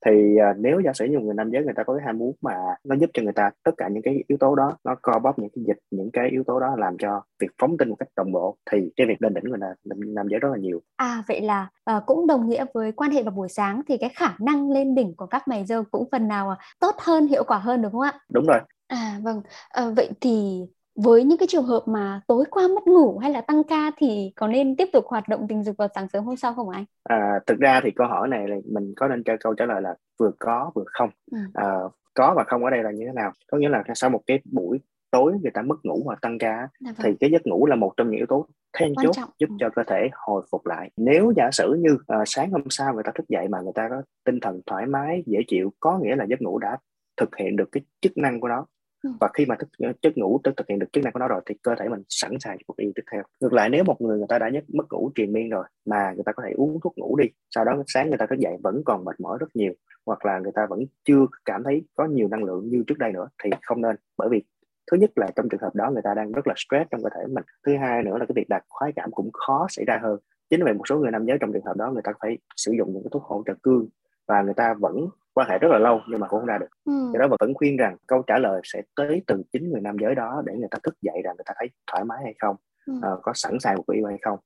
Thì 0.05 0.35
uh, 0.51 0.57
nếu 0.57 0.79
giả 0.79 0.93
sử 0.93 1.05
như 1.05 1.19
người 1.19 1.33
nam 1.33 1.51
giới 1.51 1.63
người 1.63 1.73
ta 1.75 1.83
có 1.83 1.95
cái 1.95 2.05
ham 2.05 2.17
muốn 2.17 2.35
mà 2.41 2.55
nó 2.83 2.95
giúp 2.95 3.09
cho 3.13 3.23
người 3.23 3.33
ta 3.33 3.49
tất 3.63 3.71
cả 3.77 3.87
những 3.87 4.03
cái 4.03 4.23
yếu 4.27 4.37
tố 4.37 4.55
đó 4.55 4.77
nó 4.83 4.95
co 5.01 5.19
bóp 5.19 5.39
những 5.39 5.49
cái 5.55 5.63
dịch 5.67 5.77
những 5.91 6.11
cái 6.13 6.29
yếu 6.29 6.43
tố 6.43 6.59
đó 6.59 6.75
làm 6.77 6.97
cho 6.97 7.21
việc 7.39 7.51
phóng 7.61 7.77
tinh 7.77 7.89
một 7.89 7.95
cách 7.95 8.09
đồng 8.17 8.31
bộ 8.31 8.57
thì 8.71 8.91
cái 8.95 9.07
việc 9.07 9.21
lên 9.21 9.33
đỉnh 9.33 9.43
người 9.43 9.57
nam, 9.57 9.99
nam 10.15 10.27
giới 10.29 10.39
rất 10.39 10.49
là 10.51 10.57
nhiều. 10.57 10.81
À 10.95 11.23
vậy 11.27 11.41
là 11.41 11.67
uh, 11.97 12.03
cũng 12.05 12.27
đồng 12.27 12.49
nghĩa 12.49 12.65
với 12.73 12.91
quan 12.91 13.11
hệ 13.11 13.23
vào 13.23 13.31
buổi 13.31 13.49
sáng 13.49 13.81
thì 13.87 13.97
cái 13.97 14.09
khả 14.15 14.35
năng 14.39 14.71
lên 14.71 14.95
đỉnh 14.95 15.15
của 15.15 15.25
các 15.25 15.47
mày 15.47 15.65
dâu 15.65 15.83
cũng 15.91 16.09
phần 16.11 16.27
nào 16.27 16.55
tốt 16.79 16.95
hơn 16.99 17.27
hiệu 17.27 17.43
quả 17.43 17.57
hơn 17.57 17.81
đúng 17.81 17.91
không 17.91 18.01
ạ? 18.01 18.13
Đúng 18.31 18.45
rồi 18.45 18.59
À 18.87 19.19
vâng, 19.23 19.41
à, 19.69 19.89
vậy 19.95 20.09
thì 20.21 20.65
với 20.95 21.23
những 21.23 21.37
cái 21.37 21.47
trường 21.47 21.65
hợp 21.65 21.83
mà 21.85 22.21
tối 22.27 22.45
qua 22.51 22.67
mất 22.67 22.87
ngủ 22.87 23.17
hay 23.17 23.31
là 23.31 23.41
tăng 23.41 23.63
ca 23.63 23.91
thì 23.97 24.31
có 24.35 24.47
nên 24.47 24.75
tiếp 24.75 24.89
tục 24.93 25.05
hoạt 25.07 25.27
động 25.27 25.45
tình 25.49 25.63
dục 25.63 25.77
vào 25.77 25.87
sáng 25.95 26.07
sớm 26.13 26.23
hôm 26.23 26.35
sau 26.35 26.53
không 26.53 26.69
anh? 26.69 26.85
À, 27.03 27.39
thực 27.47 27.59
ra 27.59 27.81
thì 27.83 27.91
câu 27.95 28.07
hỏi 28.07 28.27
này 28.27 28.47
là 28.47 28.55
mình 28.65 28.93
có 28.95 29.07
nên 29.07 29.23
cho 29.23 29.33
câu 29.39 29.53
trả 29.53 29.65
lời 29.65 29.81
là 29.81 29.95
vừa 30.19 30.31
có 30.39 30.71
vừa 30.75 30.83
không. 30.85 31.09
Ừ. 31.31 31.37
À, 31.53 31.79
có 32.13 32.33
và 32.37 32.43
không 32.47 32.63
ở 32.63 32.69
đây 32.69 32.83
là 32.83 32.91
như 32.91 33.05
thế 33.05 33.13
nào? 33.15 33.31
Có 33.51 33.57
nghĩa 33.57 33.69
là 33.69 33.83
sau 33.93 34.09
một 34.09 34.21
cái 34.27 34.39
buổi 34.51 34.79
tối 35.11 35.33
người 35.41 35.51
ta 35.51 35.61
mất 35.61 35.85
ngủ 35.85 36.01
hoặc 36.05 36.21
tăng 36.21 36.37
ca 36.39 36.67
dạ 36.79 36.91
vâng. 36.97 37.03
thì 37.03 37.17
cái 37.19 37.31
giấc 37.31 37.47
ngủ 37.47 37.65
là 37.65 37.75
một 37.75 37.93
trong 37.97 38.09
những 38.09 38.17
yếu 38.17 38.25
tố 38.25 38.47
then 38.77 38.93
chốt 39.03 39.15
giúp 39.39 39.49
ừ. 39.49 39.55
cho 39.59 39.69
cơ 39.75 39.83
thể 39.87 40.09
hồi 40.13 40.43
phục 40.51 40.65
lại 40.65 40.89
nếu 40.97 41.33
giả 41.35 41.49
sử 41.51 41.77
như 41.79 41.93
uh, 41.93 42.23
sáng 42.25 42.51
hôm 42.51 42.61
sau 42.69 42.93
người 42.93 43.03
ta 43.03 43.11
thức 43.15 43.27
dậy 43.29 43.47
mà 43.47 43.61
người 43.61 43.73
ta 43.75 43.87
có 43.89 44.01
tinh 44.25 44.39
thần 44.39 44.61
thoải 44.65 44.85
mái 44.85 45.23
dễ 45.25 45.39
chịu 45.47 45.73
có 45.79 45.99
nghĩa 45.99 46.15
là 46.15 46.25
giấc 46.29 46.41
ngủ 46.41 46.59
đã 46.59 46.77
thực 47.17 47.35
hiện 47.35 47.55
được 47.55 47.69
cái 47.71 47.83
chức 48.01 48.17
năng 48.17 48.41
của 48.41 48.47
nó. 48.47 48.65
Ừ. 49.05 49.12
và 49.21 49.29
khi 49.33 49.45
mà 49.45 49.55
thức, 49.59 49.69
ờ, 49.79 49.93
chất 50.01 50.17
ngủ 50.17 50.39
thực 50.43 50.67
hiện 50.69 50.79
được 50.79 50.93
chức 50.93 51.03
năng 51.03 51.13
của 51.13 51.19
nó 51.19 51.27
rồi 51.27 51.41
thì 51.45 51.55
cơ 51.62 51.75
thể 51.79 51.89
mình 51.89 52.03
sẵn 52.09 52.31
sàng 52.39 52.57
cho 52.57 52.63
cuộc 52.67 52.77
yêu 52.77 52.91
tiếp 52.95 53.03
theo. 53.12 53.24
Ngược 53.39 53.53
lại 53.53 53.69
nếu 53.69 53.83
một 53.83 54.01
người 54.01 54.17
người 54.17 54.27
ta 54.29 54.39
đã 54.39 54.50
nhất 54.50 54.63
mất 54.74 54.83
ngủ 54.91 55.12
triền 55.15 55.33
miên 55.33 55.50
rồi 55.50 55.65
mà 55.85 56.12
người 56.15 56.24
ta 56.25 56.31
có 56.31 56.43
thể 56.45 56.51
uống 56.55 56.79
thuốc 56.83 56.97
ngủ 56.97 57.15
đi 57.15 57.25
sau 57.55 57.65
đó 57.65 57.83
sáng 57.88 58.09
người 58.09 58.17
ta 58.17 58.25
thức 58.25 58.39
dậy 58.39 58.57
vẫn 58.63 58.81
còn 58.85 59.05
mệt 59.05 59.19
mỏi 59.19 59.38
rất 59.39 59.55
nhiều 59.55 59.74
hoặc 60.05 60.25
là 60.25 60.39
người 60.39 60.51
ta 60.55 60.65
vẫn 60.69 60.79
chưa 61.03 61.25
cảm 61.45 61.63
thấy 61.63 61.83
có 61.95 62.05
nhiều 62.05 62.27
năng 62.27 62.43
lượng 62.43 62.69
như 62.69 62.83
trước 62.88 62.97
đây 62.97 63.12
nữa 63.12 63.27
thì 63.43 63.50
không 63.62 63.81
nên. 63.81 63.95
Bởi 64.17 64.29
vì 64.29 64.43
thứ 64.91 64.97
nhất 64.97 65.12
là 65.15 65.27
trong 65.35 65.50
trường 65.50 65.62
hợp 65.62 65.75
đó 65.75 65.91
người 65.91 66.01
ta 66.03 66.13
đang 66.13 66.31
rất 66.31 66.47
là 66.47 66.53
stress 66.57 66.89
trong 66.91 67.03
cơ 67.03 67.09
thể 67.15 67.21
mình 67.27 67.43
thứ 67.65 67.77
hai 67.77 68.03
nữa 68.03 68.17
là 68.17 68.25
cái 68.25 68.33
việc 68.35 68.50
đạt 68.50 68.63
khoái 68.69 68.91
cảm 68.95 69.12
cũng 69.12 69.29
khó 69.33 69.67
xảy 69.69 69.85
ra 69.85 70.00
hơn. 70.03 70.19
Chính 70.50 70.63
vì 70.65 70.74
một 70.74 70.83
số 70.89 71.00
người 71.00 71.12
nam 71.12 71.25
giới 71.25 71.38
trong 71.41 71.53
trường 71.53 71.65
hợp 71.65 71.77
đó 71.77 71.91
người 71.91 72.01
ta 72.03 72.12
phải 72.19 72.38
sử 72.55 72.71
dụng 72.77 72.93
những 72.93 73.03
cái 73.03 73.09
thuốc 73.12 73.24
hỗ 73.24 73.43
trợ 73.45 73.53
cương 73.63 73.88
và 74.27 74.41
người 74.41 74.53
ta 74.53 74.74
vẫn 74.74 75.09
quan 75.35 75.49
hệ 75.49 75.57
rất 75.57 75.67
là 75.71 75.77
lâu 75.77 76.01
nhưng 76.07 76.19
mà 76.19 76.27
cũng 76.27 76.39
không 76.39 76.47
ra 76.47 76.57
được 76.57 76.69
ừ. 76.85 77.11
do 77.13 77.19
đó 77.19 77.27
vẫn 77.39 77.53
khuyên 77.53 77.77
rằng 77.77 77.97
câu 78.07 78.23
trả 78.27 78.37
lời 78.37 78.61
sẽ 78.63 78.81
tới 78.95 79.21
từ 79.27 79.43
chính 79.53 79.69
người 79.69 79.81
nam 79.81 79.97
giới 80.01 80.15
đó 80.15 80.43
để 80.45 80.53
người 80.53 80.67
ta 80.71 80.77
thức 80.83 80.95
dậy 81.01 81.21
rằng 81.23 81.35
người 81.37 81.43
ta 81.45 81.53
thấy 81.59 81.69
thoải 81.91 82.03
mái 82.03 82.19
hay 82.23 82.33
không 82.39 82.55
ừ. 82.85 82.93
uh, 82.93 83.19
có 83.21 83.31
sẵn 83.35 83.59
sàng 83.59 83.75
một 83.75 83.83
cuộc 83.87 83.93
yêu 83.93 84.05
hay 84.05 84.17
không 84.21 84.39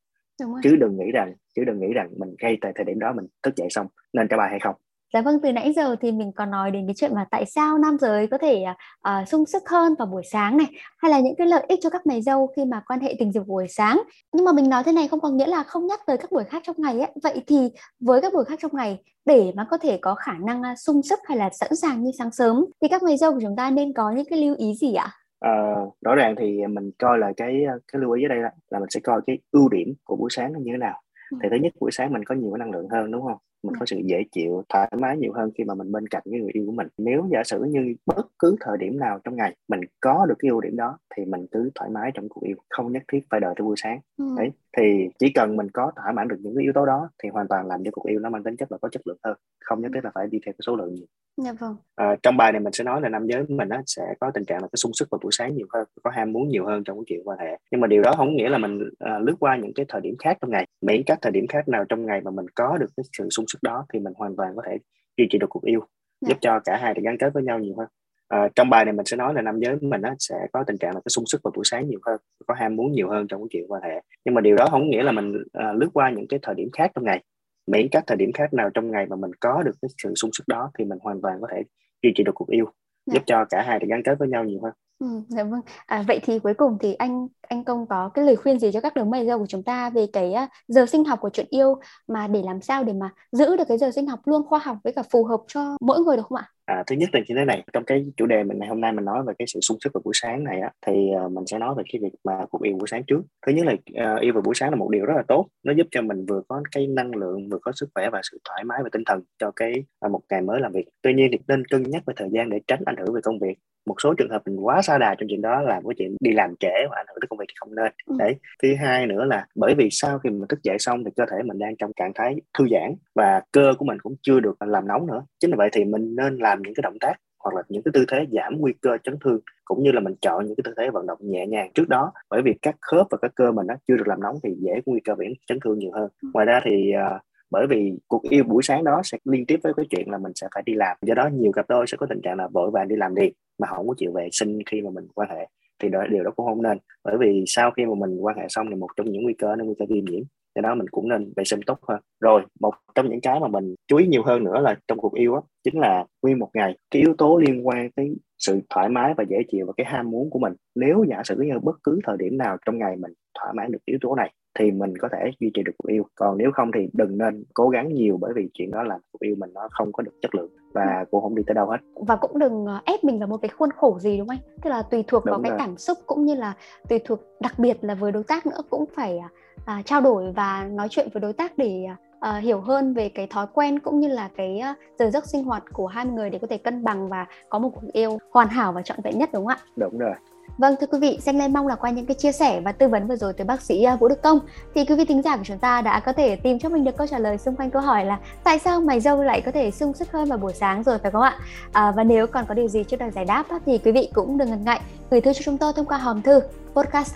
chứ 0.64 0.76
đừng 0.76 0.98
nghĩ 0.98 1.12
rằng 1.12 1.34
chứ 1.56 1.64
đừng 1.64 1.80
nghĩ 1.80 1.94
rằng 1.94 2.10
mình 2.18 2.36
ngay 2.42 2.58
tại 2.62 2.72
thời 2.76 2.86
điểm 2.86 3.00
đó 3.00 3.14
mình 3.14 3.28
thức 3.44 3.56
dậy 3.56 3.68
xong 3.70 3.88
nên 4.14 4.28
trả 4.28 4.38
bài 4.38 4.50
hay 4.50 4.60
không 4.60 4.76
Dạ 5.14 5.22
vâng, 5.22 5.40
từ 5.44 5.52
nãy 5.52 5.74
giờ 5.76 5.96
thì 6.02 6.12
mình 6.12 6.32
còn 6.32 6.52
nói 6.52 6.72
đến 6.72 6.88
cái 6.88 6.94
chuyện 6.98 7.16
mà 7.16 7.26
tại 7.32 7.46
sao 7.46 7.78
nam 7.78 7.98
giới 8.00 8.28
có 8.28 8.38
thể 8.38 8.64
uh, 9.10 9.28
sung 9.28 9.46
sức 9.46 9.70
hơn 9.70 9.96
vào 10.00 10.06
buổi 10.06 10.24
sáng 10.32 10.58
này 10.58 10.68
hay 10.98 11.12
là 11.12 11.20
những 11.20 11.36
cái 11.38 11.48
lợi 11.48 11.66
ích 11.68 11.80
cho 11.82 11.90
các 11.90 12.08
mày 12.08 12.22
dâu 12.22 12.48
khi 12.56 12.66
mà 12.66 12.84
quan 12.88 13.00
hệ 13.00 13.16
tình 13.20 13.32
dục 13.32 13.48
buổi 13.48 13.68
sáng. 13.70 14.02
Nhưng 14.34 14.46
mà 14.46 14.52
mình 14.52 14.70
nói 14.70 14.84
thế 14.84 14.92
này 14.92 15.08
không 15.08 15.20
có 15.20 15.30
nghĩa 15.30 15.48
là 15.48 15.64
không 15.64 15.88
nhắc 15.88 16.00
tới 16.08 16.18
các 16.18 16.32
buổi 16.32 16.44
khác 16.44 16.64
trong 16.66 16.76
ngày 16.80 17.00
ấy. 17.00 17.12
Vậy 17.24 17.44
thì 17.48 17.70
với 18.00 18.22
các 18.22 18.34
buổi 18.34 18.46
khác 18.46 18.60
trong 18.62 18.72
ngày 18.74 18.98
để 19.26 19.52
mà 19.56 19.66
có 19.70 19.78
thể 19.78 19.98
có 20.02 20.16
khả 20.16 20.34
năng 20.34 20.62
uh, 20.62 20.78
sung 20.78 21.02
sức 21.04 21.20
hay 21.26 21.38
là 21.38 21.50
sẵn 21.50 21.76
sàng 21.76 22.04
như 22.04 22.12
sáng 22.18 22.32
sớm 22.32 22.66
thì 22.82 22.88
các 22.88 23.04
mày 23.04 23.18
dâu 23.18 23.34
của 23.34 23.40
chúng 23.42 23.56
ta 23.56 23.70
nên 23.70 23.94
có 23.94 24.12
những 24.12 24.26
cái 24.30 24.42
lưu 24.42 24.56
ý 24.58 24.74
gì 24.74 24.94
ạ? 24.94 25.12
À, 25.40 25.74
rõ 26.02 26.16
ràng 26.16 26.36
thì 26.38 26.68
mình 26.68 26.92
coi 26.98 27.18
là 27.18 27.34
cái 27.38 27.66
cái 27.92 28.02
lưu 28.02 28.12
ý 28.12 28.26
ở 28.26 28.28
đây 28.28 28.38
là, 28.38 28.52
là 28.70 28.80
mình 28.80 28.90
sẽ 28.90 29.00
coi 29.00 29.22
cái 29.28 29.40
ưu 29.52 29.70
điểm 29.70 29.94
của 30.04 30.16
buổi 30.16 30.30
sáng 30.32 30.54
nó 30.54 30.60
như 30.60 30.72
thế 30.72 30.78
nào. 30.78 31.02
Ừ. 31.32 31.38
Thì 31.44 31.50
thứ 31.52 31.56
nhất 31.56 31.74
buổi 31.80 31.92
sáng 31.92 32.14
mình 32.14 32.24
có 32.24 32.36
nhiều 32.36 32.52
cái 32.52 32.60
năng 32.60 32.72
lượng 32.72 32.90
hơn 32.90 33.12
đúng 33.12 33.22
không? 33.22 33.38
Mình 33.64 33.76
có 33.80 33.86
sự 33.86 33.98
dễ 34.06 34.24
chịu 34.32 34.64
thoải 34.70 34.92
mái 35.02 35.18
nhiều 35.18 35.34
hơn 35.34 35.52
khi 35.58 35.64
mà 35.64 35.74
mình 35.74 35.92
bên 35.92 36.08
cạnh 36.08 36.24
cái 36.32 36.40
người 36.40 36.52
yêu 36.54 36.64
của 36.66 36.72
mình. 36.72 36.88
Nếu 36.98 37.28
giả 37.32 37.44
sử 37.46 37.64
như 37.64 37.96
bất 38.06 38.28
cứ 38.40 38.56
thời 38.60 38.78
điểm 38.78 39.00
nào 39.00 39.20
trong 39.24 39.36
ngày 39.36 39.56
mình 39.68 39.80
có 40.00 40.26
được 40.30 40.36
cái 40.40 40.50
ưu 40.50 40.62
điểm 40.62 40.76
đó 40.76 40.98
thì 41.16 41.26
mình 41.26 41.48
cứ 41.52 41.70
thoải 41.76 41.90
mái 41.90 42.12
trong 42.14 42.30
cuộc 42.30 42.42
yêu 42.44 42.56
không 42.70 42.92
nhất 42.92 43.04
thiết 43.12 43.20
phải 43.30 43.40
đợi 43.40 43.54
tới 43.58 43.66
buổi 43.66 43.76
sáng. 43.78 44.00
Ừ. 44.18 44.26
đấy 44.38 44.52
thì 44.78 45.10
chỉ 45.20 45.32
cần 45.36 45.58
mình 45.58 45.70
có 45.74 45.92
thỏa 45.96 46.12
mãn 46.12 46.28
được 46.28 46.38
những 46.40 46.56
cái 46.56 46.64
yếu 46.64 46.74
tố 46.76 46.86
đó 46.86 47.10
thì 47.24 47.30
hoàn 47.30 47.48
toàn 47.48 47.68
làm 47.68 47.84
cho 47.84 47.92
cuộc 47.92 48.06
yêu 48.08 48.20
nó 48.20 48.30
mang 48.30 48.44
tính 48.44 48.56
chất 48.58 48.72
là 48.72 48.78
có 48.82 48.90
chất 48.90 49.08
lượng 49.08 49.18
hơn 49.24 49.38
không 49.66 49.82
nhất 49.82 49.92
thiết 49.94 50.04
là 50.04 50.12
phải 50.16 50.28
đi 50.32 50.40
theo 50.46 50.54
cái 50.54 50.60
số 50.66 50.76
lượng 50.76 50.94
nhiều. 50.94 51.06
Dạ 51.38 51.54
vâng. 51.60 51.76
à, 51.96 52.16
trong 52.24 52.38
bài 52.38 52.52
này 52.52 52.62
mình 52.62 52.74
sẽ 52.74 52.84
nói 52.84 53.02
là 53.02 53.10
nam 53.10 53.28
giới 53.28 53.44
mình 53.48 53.70
á, 53.70 53.82
sẽ 53.86 54.04
có 54.20 54.32
tình 54.34 54.46
trạng 54.46 54.62
là 54.62 54.68
cái 54.68 54.78
sung 54.78 54.92
sức 54.94 55.08
vào 55.12 55.20
buổi 55.24 55.32
sáng 55.32 55.56
nhiều 55.56 55.68
hơn 55.74 55.88
có 56.04 56.12
ham 56.12 56.32
muốn 56.32 56.50
nhiều 56.50 56.66
hơn 56.66 56.84
trong 56.84 56.98
cái 56.98 57.04
chuyện 57.08 57.22
quan 57.28 57.40
hệ. 57.40 57.58
Nhưng 57.72 57.82
mà 57.82 57.88
điều 57.88 58.02
đó 58.02 58.14
không 58.18 58.36
nghĩa 58.36 58.50
là 58.50 58.58
mình 58.58 58.80
à, 59.00 59.20
lướt 59.20 59.36
qua 59.40 59.58
những 59.58 59.74
cái 59.74 59.86
thời 59.90 60.02
điểm 60.02 60.16
khác 60.20 60.38
trong 60.42 60.52
ngày 60.52 60.68
miễn 60.82 61.04
các 61.06 61.20
thời 61.22 61.32
điểm 61.32 61.48
khác 61.50 61.68
nào 61.68 61.86
trong 61.90 62.06
ngày 62.06 62.22
mà 62.22 62.32
mình 62.32 62.46
có 62.56 62.78
được 62.78 62.90
cái 62.98 63.04
sự 63.18 63.30
sung 63.30 63.46
sức 63.52 63.60
đó 63.64 63.86
thì 63.94 64.00
mình 64.00 64.14
hoàn 64.16 64.36
toàn 64.36 64.56
có 64.56 64.62
thể 64.68 64.78
duy 65.18 65.28
trì 65.30 65.38
được 65.38 65.50
cuộc 65.50 65.64
yêu 65.64 65.80
yeah. 65.80 65.90
Dạ. 66.22 66.30
giúp 66.30 66.38
cho 66.42 66.60
cả 66.66 66.78
hai 66.82 66.94
được 66.94 67.02
gắn 67.04 67.18
kết 67.18 67.34
với 67.34 67.44
nhau 67.44 67.60
nhiều 67.60 67.76
hơn 67.78 67.88
à, 68.28 68.50
trong 68.56 68.70
bài 68.70 68.86
này 68.86 68.94
mình 68.94 69.06
sẽ 69.06 69.18
nói 69.18 69.34
là 69.34 69.42
nam 69.42 69.60
giới 69.60 69.76
mình 69.82 70.02
á, 70.02 70.16
sẽ 70.20 70.36
có 70.54 70.64
tình 70.68 70.78
trạng 70.78 70.94
là 70.94 71.00
cái 71.00 71.10
sung 71.10 71.26
sức 71.26 71.42
vào 71.44 71.52
buổi 71.56 71.64
sáng 71.66 71.88
nhiều 71.88 72.00
hơn 72.06 72.20
có 72.48 72.54
ham 72.54 72.76
muốn 72.76 72.92
nhiều 72.92 73.10
hơn 73.10 73.28
trong 73.28 73.42
cái 73.42 73.48
chuyện 73.52 73.66
quan 73.68 73.82
hệ 73.82 74.02
nhưng 74.26 74.36
mà 74.36 74.42
điều 74.42 74.56
đó 74.56 74.68
không 74.72 74.90
nghĩa 74.90 75.04
là 75.04 75.12
mình 75.12 75.44
à, 75.54 75.74
lướt 75.74 75.90
qua 75.94 76.10
những 76.10 76.28
cái 76.28 76.40
thời 76.42 76.56
điểm 76.56 76.70
khác 76.74 76.92
trong 76.96 77.06
ngày 77.06 77.24
miễn 77.68 77.88
các 77.92 78.04
thời 78.08 78.18
điểm 78.18 78.32
khác 78.34 78.54
nào 78.54 78.70
trong 78.70 78.92
ngày 78.92 79.06
mà 79.06 79.16
mình 79.16 79.32
có 79.40 79.64
được 79.64 79.76
cái 79.82 79.90
sự 80.04 80.14
sung 80.16 80.32
sức 80.34 80.44
đó 80.48 80.72
thì 80.80 80.86
mình 80.86 80.98
hoàn 81.02 81.22
toàn 81.22 81.42
có 81.42 81.48
thể 81.52 81.64
duy 82.04 82.12
trì 82.16 82.24
được 82.24 82.36
cuộc 82.36 82.50
yêu 82.50 82.66
yeah. 82.66 82.76
Dạ. 83.06 83.14
giúp 83.14 83.24
cho 83.26 83.46
cả 83.50 83.64
hai 83.68 83.80
được 83.80 83.88
gắn 83.90 84.04
kết 84.04 84.20
với 84.20 84.28
nhau 84.28 84.44
nhiều 84.44 84.60
hơn 84.64 84.74
Ừ, 85.00 85.06
dạ 85.30 85.44
vâng. 85.44 85.62
À, 85.86 86.04
vậy 86.08 86.20
thì 86.24 86.40
cuối 86.40 86.54
cùng 86.54 86.78
thì 86.82 86.94
anh 86.94 87.28
anh 87.42 87.64
công 87.64 87.88
có 87.90 88.10
cái 88.14 88.26
lời 88.26 88.36
khuyên 88.36 88.60
gì 88.60 88.70
cho 88.74 88.82
các 88.82 88.94
đường 88.96 89.10
mày 89.10 89.26
dâu 89.26 89.40
của 89.40 89.46
chúng 89.50 89.64
ta 89.64 89.90
về 89.90 90.08
cái 90.14 90.34
uh, 90.44 90.50
giờ 90.68 90.86
sinh 90.86 91.04
học 91.06 91.20
của 91.22 91.30
chuyện 91.34 91.46
yêu 91.50 91.76
mà 92.08 92.28
để 92.28 92.42
làm 92.46 92.62
sao 92.62 92.84
để 92.84 92.94
mà 92.94 93.10
giữ 93.32 93.56
được 93.56 93.64
cái 93.68 93.78
giờ 93.78 93.92
sinh 93.92 94.08
học 94.08 94.20
luôn 94.26 94.48
khoa 94.48 94.60
học 94.60 94.78
với 94.84 94.94
cả 94.94 95.04
phù 95.12 95.24
hợp 95.26 95.40
cho 95.48 95.78
mỗi 95.82 96.00
người 96.00 96.18
được 96.18 96.24
không 96.30 96.38
ạ? 96.38 96.50
À, 96.70 96.84
thứ 96.88 96.96
nhất 96.96 97.10
là 97.14 97.20
như 97.20 97.36
thế 97.36 97.46
này 97.46 97.64
trong 97.74 97.84
cái 97.84 98.06
chủ 98.18 98.26
đề 98.26 98.44
mình 98.44 98.60
ngày 98.60 98.70
hôm 98.70 98.82
nay 98.82 98.92
mình 98.92 99.06
nói 99.06 99.24
về 99.28 99.34
cái 99.40 99.46
sự 99.48 99.60
sung 99.62 99.78
sức 99.82 99.94
vào 99.94 100.02
buổi 100.06 100.14
sáng 100.16 100.44
này 100.44 100.62
á 100.62 100.72
thì 100.88 100.94
uh, 101.26 101.32
mình 101.32 101.44
sẽ 101.48 101.60
nói 101.60 101.76
về 101.78 101.84
cái 101.92 102.00
việc 102.04 102.14
mà 102.24 102.34
cuộc 102.50 102.62
yêu 102.62 102.78
buổi 102.78 102.88
sáng 102.88 103.04
trước. 103.08 103.22
Thứ 103.48 103.52
nhất 103.54 103.66
là 103.66 103.74
uh, 103.74 104.22
yêu 104.22 104.34
vào 104.34 104.42
buổi 104.42 104.56
sáng 104.56 104.70
là 104.70 104.76
một 104.76 104.90
điều 104.90 105.06
rất 105.06 105.14
là 105.18 105.24
tốt 105.28 105.48
nó 105.64 105.74
giúp 105.74 105.88
cho 105.92 106.02
mình 106.02 106.26
vừa 106.26 106.42
có 106.48 106.62
cái 106.72 106.88
năng 106.88 107.16
lượng 107.16 107.50
vừa 107.50 107.60
có 107.62 107.72
sức 107.76 107.90
khỏe 107.96 108.10
và 108.10 108.22
sự 108.32 108.38
thoải 108.50 108.64
mái 108.64 108.84
về 108.84 108.90
tinh 108.92 109.04
thần 109.06 109.22
cho 109.40 109.52
cái 109.56 109.74
uh, 110.06 110.12
một 110.12 110.22
ngày 110.32 110.42
mới 110.42 110.60
làm 110.62 110.72
việc. 110.72 110.86
Tuy 111.02 111.14
nhiên 111.14 111.30
thì 111.32 111.38
nên 111.48 111.66
cân 111.66 111.84
nhắc 111.84 112.04
về 112.06 112.14
thời 112.18 112.30
gian 112.32 112.50
để 112.50 112.60
tránh 112.68 112.80
ảnh 112.86 112.96
hưởng 112.98 113.14
về 113.14 113.22
công 113.24 113.40
việc. 113.40 113.58
Một 113.86 113.96
số 114.04 114.14
trường 114.14 114.30
hợp 114.30 114.42
mình 114.46 114.66
quá 114.66 114.82
xa 114.82 114.98
đà 114.98 115.16
trong 115.16 115.30
chuyện 115.30 115.42
đó 115.42 115.62
làm 115.62 115.84
cái 115.84 115.96
chuyện 115.98 116.16
đi 116.20 116.32
làm 116.32 116.56
trễ 116.60 116.74
và 116.90 116.96
ảnh 116.98 117.06
hưởng 117.08 117.18
tới 117.22 117.28
công 117.30 117.40
việc 117.40 117.46
thì 117.48 117.54
không 117.60 117.76
nên. 117.76 117.92
Ừ. 118.06 118.16
đấy. 118.20 118.36
Thứ 118.64 118.76
hai 118.76 119.06
nữa 119.08 119.26
là 119.26 119.46
bởi 119.56 119.76
vì 119.78 119.88
sau 119.92 120.20
khi 120.20 120.30
mình 120.30 120.48
thức 120.50 120.64
dậy 120.64 120.76
xong 120.80 121.04
thì 121.04 121.12
cơ 121.16 121.26
thể 121.32 121.38
mình 121.44 121.60
đang 121.60 121.76
trong 121.76 121.92
trạng 121.96 122.12
thái 122.16 122.36
thư 122.58 122.68
giãn 122.72 122.96
và 123.16 123.42
cơ 123.52 123.74
của 123.78 123.86
mình 123.86 123.98
cũng 124.00 124.16
chưa 124.22 124.40
được 124.40 124.56
làm 124.60 124.88
nóng 124.88 125.08
nữa. 125.08 125.26
Chính 125.40 125.52
vì 125.52 125.56
vậy 125.58 125.70
thì 125.72 125.86
mình 125.86 126.16
nên 126.16 126.38
làm 126.38 126.59
những 126.62 126.74
cái 126.74 126.82
động 126.82 126.98
tác 127.00 127.14
hoặc 127.44 127.56
là 127.56 127.62
những 127.70 127.84
cái 127.84 127.92
tư 127.94 128.06
thế 128.08 128.26
giảm 128.32 128.58
nguy 128.58 128.74
cơ 128.82 128.98
chấn 129.04 129.18
thương 129.24 129.40
cũng 129.66 129.84
như 129.84 129.92
là 129.92 130.00
mình 130.00 130.16
chọn 130.22 130.46
những 130.46 130.56
cái 130.56 130.64
tư 130.64 130.74
thế 130.78 130.90
vận 130.90 131.08
động 131.08 131.18
nhẹ 131.22 131.48
nhàng 131.48 131.72
trước 131.74 131.90
đó. 131.90 132.12
Bởi 132.30 132.42
vì 132.42 132.54
các 132.62 132.76
khớp 132.82 133.08
và 133.10 133.18
các 133.22 133.32
cơ 133.36 133.52
mình 133.52 133.68
nó 133.68 133.74
chưa 133.88 133.98
được 133.98 134.08
làm 134.08 134.22
nóng 134.22 134.36
thì 134.44 134.50
dễ 134.60 134.74
có 134.74 134.92
nguy 134.92 135.00
cơ 135.00 135.16
bị 135.16 135.26
chấn 135.48 135.60
thương 135.64 135.80
nhiều 135.80 135.92
hơn. 135.94 136.10
Ngoài 136.34 136.46
ra 136.46 136.62
thì 136.66 136.94
uh, 137.16 137.22
bởi 137.52 137.68
vì 137.68 137.94
cuộc 138.08 138.24
yêu 138.24 138.44
buổi 138.44 138.64
sáng 138.64 138.84
đó 138.84 139.02
sẽ 139.04 139.18
liên 139.26 139.46
tiếp 139.46 139.60
với 139.64 139.74
cái 139.74 139.86
chuyện 139.90 140.12
là 140.12 140.18
mình 140.18 140.32
sẽ 140.36 140.48
phải 140.54 140.64
đi 140.66 140.74
làm. 140.74 140.98
Do 141.02 141.14
đó 141.14 141.30
nhiều 141.34 141.52
cặp 141.52 141.70
đôi 141.70 141.88
sẽ 141.88 141.98
có 141.98 142.06
tình 142.06 142.22
trạng 142.22 142.38
là 142.38 142.48
vội 142.48 142.72
vàng 142.72 142.88
đi 142.88 142.96
làm 142.96 143.16
liền 143.16 143.34
mà 143.60 143.68
không 143.68 143.88
có 143.88 143.94
chịu 143.98 144.12
vệ 144.12 144.30
sinh 144.32 144.60
khi 144.66 144.82
mà 144.82 144.90
mình 144.90 145.08
quan 145.16 145.30
hệ. 145.30 145.48
Thì 145.80 145.90
đó, 145.90 146.04
điều 146.10 146.24
đó 146.24 146.32
cũng 146.36 146.46
không 146.46 146.62
nên. 146.62 146.78
Bởi 147.04 147.18
vì 147.18 147.44
sau 147.48 147.72
khi 147.72 147.86
mà 147.86 147.94
mình 147.96 148.18
quan 148.20 148.38
hệ 148.38 148.46
xong 148.50 148.68
thì 148.70 148.76
một 148.76 148.88
trong 148.96 149.12
những 149.12 149.24
nguy 149.24 149.34
cơ 149.34 149.56
là 149.56 149.64
nguy 149.64 149.76
cơ 149.80 149.86
viêm 149.90 150.06
nhiễm 150.06 150.24
cái 150.56 150.62
đó 150.62 150.76
mình 150.76 150.88
cũng 150.92 151.10
nên 151.10 151.34
vệ 151.36 151.44
sinh 151.44 151.60
tốt 151.66 151.80
hơn. 151.88 152.00
Rồi, 152.20 152.42
một 152.60 152.74
trong 152.96 153.10
những 153.10 153.22
cái 153.22 153.40
mà 153.40 153.48
mình 153.48 153.76
chú 153.88 153.98
ý 153.98 154.08
nhiều 154.08 154.24
hơn 154.24 154.44
nữa 154.44 154.60
là 154.62 154.76
trong 154.88 154.98
cuộc 154.98 155.14
yêu 155.14 155.36
á, 155.36 155.42
chính 155.64 155.80
là 155.80 156.06
nguyên 156.22 156.40
một 156.40 156.50
ngày, 156.54 156.78
cái 156.92 157.02
yếu 157.02 157.16
tố 157.18 157.38
liên 157.38 157.68
quan 157.68 157.92
tới 157.92 158.16
sự 158.40 158.60
thoải 158.70 158.90
mái 158.90 159.14
và 159.18 159.24
dễ 159.30 159.38
chịu 159.52 159.66
và 159.66 159.74
cái 159.78 159.86
ham 159.86 160.10
muốn 160.10 160.30
của 160.30 160.40
mình. 160.40 160.54
Nếu 160.76 161.06
giả 161.10 161.22
sử 161.24 161.36
như 161.36 161.60
bất 161.64 161.76
cứ 161.84 162.00
thời 162.04 162.18
điểm 162.18 162.38
nào 162.38 162.58
trong 162.66 162.78
ngày 162.78 162.96
mình 162.96 163.14
thỏa 163.40 163.54
mãn 163.54 163.72
được 163.72 163.86
yếu 163.86 163.98
tố 164.02 164.16
này 164.16 164.34
thì 164.60 164.72
mình 164.72 164.98
có 164.98 165.08
thể 165.12 165.32
duy 165.40 165.52
trì 165.54 165.64
được 165.64 165.72
cuộc 165.78 165.90
yêu. 165.90 166.04
Còn 166.16 166.38
nếu 166.38 166.52
không 166.54 166.72
thì 166.76 166.88
đừng 166.94 167.18
nên 167.18 167.44
cố 167.54 167.70
gắng 167.70 167.94
nhiều 167.94 168.18
bởi 168.22 168.34
vì 168.36 168.50
chuyện 168.54 168.72
đó 168.72 168.84
làm 168.84 169.02
cuộc 169.12 169.20
yêu 169.20 169.36
mình 169.40 169.50
nó 169.54 169.68
không 169.72 169.92
có 169.92 170.04
được 170.04 170.12
chất 170.22 170.36
lượng 170.36 170.50
và 170.74 171.06
cũng 171.12 171.22
không 171.22 171.36
đi 171.36 171.44
tới 171.48 171.54
đâu 171.54 171.66
hết. 171.66 171.78
Và 172.08 172.16
cũng 172.16 172.40
đừng 172.40 172.66
ờ, 172.66 172.82
ép 172.86 173.04
mình 173.04 173.20
vào 173.20 173.28
một 173.28 173.38
cái 173.38 173.50
khuôn 173.50 173.70
khổ 173.72 174.00
gì 174.00 174.18
đúng 174.18 174.28
không 174.28 174.38
anh? 174.38 174.58
Tức 174.62 174.70
là 174.70 174.82
tùy 174.82 175.04
thuộc 175.08 175.26
đúng 175.26 175.32
vào 175.32 175.42
rồi. 175.42 175.50
cái 175.50 175.68
cảm 175.68 175.78
xúc 175.78 175.98
cũng 176.06 176.26
như 176.26 176.36
là 176.36 176.54
tùy 176.90 177.00
thuộc 177.06 177.20
đặc 177.42 177.60
biệt 177.60 177.78
là 177.82 177.96
với 177.96 178.12
đối 178.12 178.24
tác 178.24 178.46
nữa. 178.46 178.62
Cũng 178.70 178.86
phải 178.96 179.20
à, 179.66 179.82
trao 179.86 180.02
đổi 180.02 180.32
và 180.32 180.68
nói 180.72 180.88
chuyện 180.90 181.08
với 181.14 181.22
đối 181.22 181.34
tác 181.34 181.58
để 181.58 181.84
à, 181.84 181.98
hiểu 182.42 182.62
hơn 182.62 182.94
về 182.94 183.10
cái 183.10 183.28
thói 183.28 183.48
quen 183.54 183.80
cũng 183.80 184.00
như 184.00 184.08
là 184.08 184.30
cái 184.38 184.62
giờ 185.00 185.10
giấc 185.10 185.26
sinh 185.28 185.44
hoạt 185.44 185.64
của 185.74 185.88
hai 185.88 186.06
người 186.06 186.30
để 186.30 186.40
có 186.40 186.48
thể 186.50 186.58
cân 186.58 186.84
bằng 186.84 187.10
và 187.10 187.26
có 187.50 187.60
một 187.60 187.70
cuộc 187.70 187.94
yêu 187.94 188.20
hoàn 188.32 188.48
hảo 188.48 188.72
và 188.72 188.82
trọn 188.82 188.98
vẹn 189.04 189.18
nhất 189.18 189.30
đúng 189.34 189.46
không 189.46 189.58
ạ? 189.58 189.66
Đúng 189.76 189.98
rồi. 189.98 190.14
Vâng 190.58 190.76
thưa 190.82 190.88
quý 190.88 191.00
vị, 191.00 191.20
Xanh 191.22 191.38
Lên 191.38 191.54
mong 191.54 191.68
là 191.68 191.76
qua 191.76 191.90
những 191.90 192.06
cái 192.06 192.16
chia 192.16 192.32
sẻ 192.32 192.62
và 192.62 192.72
tư 192.72 192.88
vấn 192.88 193.08
vừa 193.08 193.16
rồi 193.16 193.34
từ 193.34 193.46
bác 193.46 193.62
sĩ 193.62 193.84
à, 193.84 193.96
Vũ 193.96 194.08
Đức 194.08 194.22
Công 194.22 194.40
thì 194.76 194.86
quý 194.86 194.96
vị 194.96 195.06
thính 195.06 195.22
giả 195.22 195.38
của 195.38 195.44
chúng 195.44 195.58
ta 195.58 195.82
đã 195.82 196.00
có 196.00 196.14
thể 196.14 196.36
tìm 196.36 196.60
cho 196.60 196.70
mình 196.70 196.84
được 196.84 196.98
câu 196.98 197.08
trả 197.08 197.20
lời 197.20 197.38
xung 197.38 197.56
quanh 197.56 197.72
câu 197.72 197.82
hỏi 197.82 198.06
là 198.06 198.20
tại 198.44 198.60
sao 198.60 198.82
mày 198.82 199.00
dâu 199.00 199.24
lại 199.24 199.42
có 199.42 199.52
thể 199.52 199.72
sung 199.72 199.94
sức 199.94 200.12
hơn 200.12 200.30
vào 200.30 200.38
buổi 200.38 200.54
sáng 200.54 200.84
rồi 200.84 200.98
phải 200.98 201.12
không 201.12 201.22
ạ? 201.22 201.38
À, 201.72 201.92
và 201.92 202.04
nếu 202.04 202.28
còn 202.28 202.46
có 202.46 202.54
điều 202.54 202.68
gì 202.68 202.84
chưa 202.84 202.98
được 202.98 203.10
giải 203.16 203.26
đáp 203.26 203.44
thì 203.66 203.78
quý 203.78 203.92
vị 203.92 204.10
cũng 204.14 204.38
đừng 204.38 204.50
ngần 204.50 204.64
ngại 204.64 204.82
gửi 205.12 205.22
thư 205.22 205.34
cho 205.34 205.42
chúng 205.44 205.58
tôi 205.58 205.74
thông 205.74 205.86
qua 205.86 205.98
hòm 205.98 206.22
thư 206.22 206.42
podcast 206.74 207.16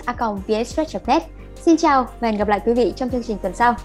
net 1.08 1.24
Xin 1.56 1.78
chào 1.78 2.08
và 2.20 2.28
hẹn 2.28 2.38
gặp 2.38 2.48
lại 2.48 2.60
quý 2.66 2.74
vị 2.74 2.94
trong 2.96 3.10
chương 3.10 3.24
trình 3.24 3.38
tuần 3.42 3.54
sau. 3.54 3.76